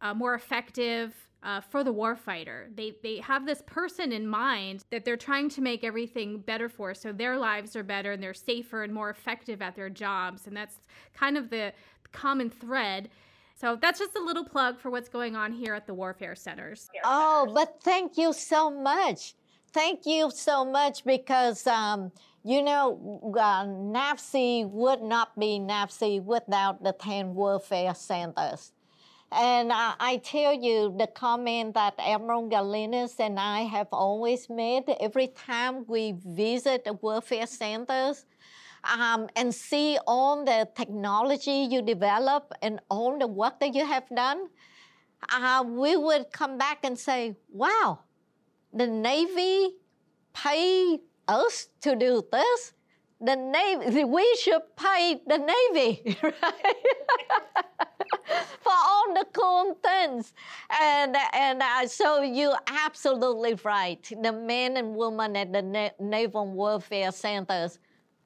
uh, 0.00 0.12
more 0.12 0.34
effective 0.34 1.14
uh, 1.44 1.60
for 1.60 1.84
the 1.84 1.94
warfighter. 1.94 2.74
They, 2.74 2.94
they 3.02 3.18
have 3.18 3.46
this 3.46 3.62
person 3.66 4.12
in 4.12 4.26
mind 4.26 4.84
that 4.90 5.04
they're 5.04 5.16
trying 5.16 5.48
to 5.50 5.60
make 5.60 5.84
everything 5.84 6.38
better 6.38 6.68
for, 6.68 6.92
so 6.94 7.12
their 7.12 7.38
lives 7.38 7.76
are 7.76 7.82
better 7.84 8.12
and 8.12 8.22
they're 8.22 8.34
safer 8.34 8.82
and 8.82 8.92
more 8.92 9.10
effective 9.10 9.62
at 9.62 9.76
their 9.76 9.90
jobs. 9.90 10.46
And 10.46 10.56
that's 10.56 10.76
kind 11.14 11.36
of 11.38 11.50
the 11.50 11.72
common 12.12 12.50
thread. 12.50 13.08
So 13.54 13.76
that's 13.80 13.98
just 13.98 14.16
a 14.16 14.20
little 14.20 14.44
plug 14.44 14.80
for 14.80 14.90
what's 14.90 15.08
going 15.08 15.36
on 15.36 15.52
here 15.52 15.74
at 15.74 15.86
the 15.86 15.94
Warfare 15.94 16.34
Centers. 16.34 16.88
Oh, 17.04 17.50
but 17.54 17.80
thank 17.82 18.16
you 18.16 18.32
so 18.32 18.70
much. 18.70 19.34
Thank 19.72 20.04
you 20.04 20.30
so 20.30 20.64
much 20.64 21.04
because, 21.04 21.66
um, 21.66 22.12
you 22.44 22.62
know, 22.62 23.20
uh, 23.38 23.64
NAVSEA 23.64 24.68
would 24.68 25.02
not 25.02 25.38
be 25.38 25.58
NAVSEA 25.58 26.22
without 26.24 26.82
the 26.82 26.92
10 26.92 27.34
warfare 27.34 27.94
centers. 27.94 28.72
And 29.34 29.72
I 29.72 30.20
tell 30.22 30.52
you, 30.52 30.94
the 30.98 31.06
comment 31.06 31.72
that 31.72 31.94
Admiral 31.98 32.50
Galinis 32.50 33.18
and 33.18 33.40
I 33.40 33.60
have 33.60 33.88
always 33.90 34.50
made 34.50 34.84
every 35.00 35.28
time 35.28 35.86
we 35.88 36.16
visit 36.26 36.84
the 36.84 36.92
warfare 36.92 37.46
centers 37.46 38.26
um, 38.84 39.28
and 39.36 39.54
see 39.54 39.98
all 40.06 40.44
the 40.44 40.68
technology 40.74 41.68
you 41.70 41.82
develop 41.82 42.52
and 42.62 42.80
all 42.88 43.18
the 43.18 43.26
work 43.26 43.60
that 43.60 43.74
you 43.74 43.86
have 43.86 44.08
done, 44.14 44.48
uh, 45.32 45.64
we 45.66 45.96
would 45.96 46.32
come 46.32 46.58
back 46.58 46.78
and 46.84 46.98
say, 46.98 47.36
wow, 47.52 48.00
the 48.72 48.86
Navy 48.86 49.70
pay 50.32 50.98
us 51.28 51.68
to 51.82 51.94
do 51.94 52.22
this. 52.32 52.72
The 53.20 53.36
Navy, 53.36 54.02
we 54.04 54.36
should 54.40 54.62
pay 54.76 55.20
the 55.26 55.38
Navy, 55.38 56.16
right? 56.22 56.76
For 58.60 58.72
all 58.72 59.14
the 59.14 59.26
cool 59.32 59.78
things. 59.80 60.32
And, 60.80 61.16
and 61.32 61.62
uh, 61.62 61.86
so 61.86 62.22
you're 62.22 62.58
absolutely 62.66 63.54
right. 63.62 64.02
The 64.22 64.32
men 64.32 64.76
and 64.76 64.96
women 64.96 65.36
at 65.36 65.52
the 65.52 65.62
Na- 65.62 65.90
Naval 66.00 66.48
Warfare 66.48 67.12
Centers 67.12 67.78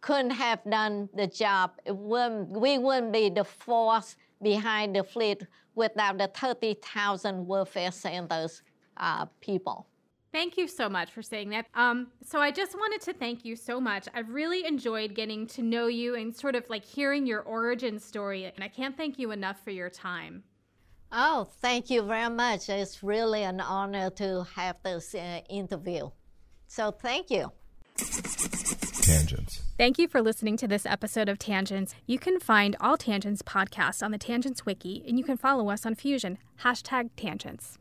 couldn't 0.07 0.31
have 0.31 0.61
done 0.71 1.09
the 1.15 1.27
job. 1.27 1.73
Wouldn't, 1.89 2.49
we 2.51 2.79
wouldn't 2.79 3.13
be 3.13 3.29
the 3.29 3.43
force 3.43 4.17
behind 4.41 4.95
the 4.95 5.03
fleet 5.03 5.45
without 5.75 6.17
the 6.17 6.29
30,000 6.29 7.45
welfare 7.45 7.91
centers 7.91 8.63
uh, 8.99 9.27
people. 9.41 9.89
Thank 10.31 10.57
you 10.57 10.69
so 10.69 10.89
much 10.89 11.11
for 11.11 11.23
saying 11.23 11.51
that. 11.51 11.67
Um, 11.75 12.09
so 12.23 12.39
I 12.39 12.53
just 12.53 12.77
wanted 12.77 13.01
to 13.01 13.15
thank 13.15 13.45
you 13.45 13.57
so 13.57 13.81
much. 13.81 14.07
I've 14.15 14.29
really 14.29 14.65
enjoyed 14.65 15.13
getting 15.15 15.45
to 15.49 15.63
know 15.63 15.89
you 15.89 16.15
and 16.15 16.35
sort 16.35 16.55
of 16.55 16.65
like 16.69 16.85
hearing 16.85 17.27
your 17.27 17.41
origin 17.41 17.99
story, 17.99 18.45
and 18.45 18.63
I 18.63 18.69
can't 18.69 18.97
thank 18.97 19.19
you 19.19 19.33
enough 19.33 19.57
for 19.65 19.71
your 19.71 19.91
time. 19.91 20.45
Oh, 21.11 21.49
thank 21.61 21.91
you 21.91 22.03
very 22.03 22.33
much. 22.33 22.69
It's 22.69 23.03
really 23.03 23.43
an 23.43 23.61
honor 23.61 24.11
to 24.11 24.45
have 24.55 24.77
this 24.85 25.15
uh, 25.17 25.41
interview. 25.49 26.11
So 26.69 26.93
thank 26.93 27.31
you. 27.31 27.51
Tangents. 29.07 29.63
Thank 29.79 29.99
you 29.99 30.09
for 30.09 30.21
listening 30.21 30.57
to 30.57 30.67
this 30.67 30.85
episode 30.85 31.29
of 31.29 31.39
Tangents. 31.39 31.95
You 32.07 32.19
can 32.19 32.41
find 32.41 32.75
all 32.81 32.97
Tangents 32.97 33.41
podcasts 33.41 34.03
on 34.03 34.11
the 34.11 34.19
Tangents 34.19 34.67
Wiki, 34.67 35.05
and 35.07 35.17
you 35.17 35.25
can 35.25 35.37
follow 35.37 35.71
us 35.71 35.87
on 35.87 35.95
Fusion, 35.95 36.39
hashtag 36.65 37.11
Tangents. 37.17 37.79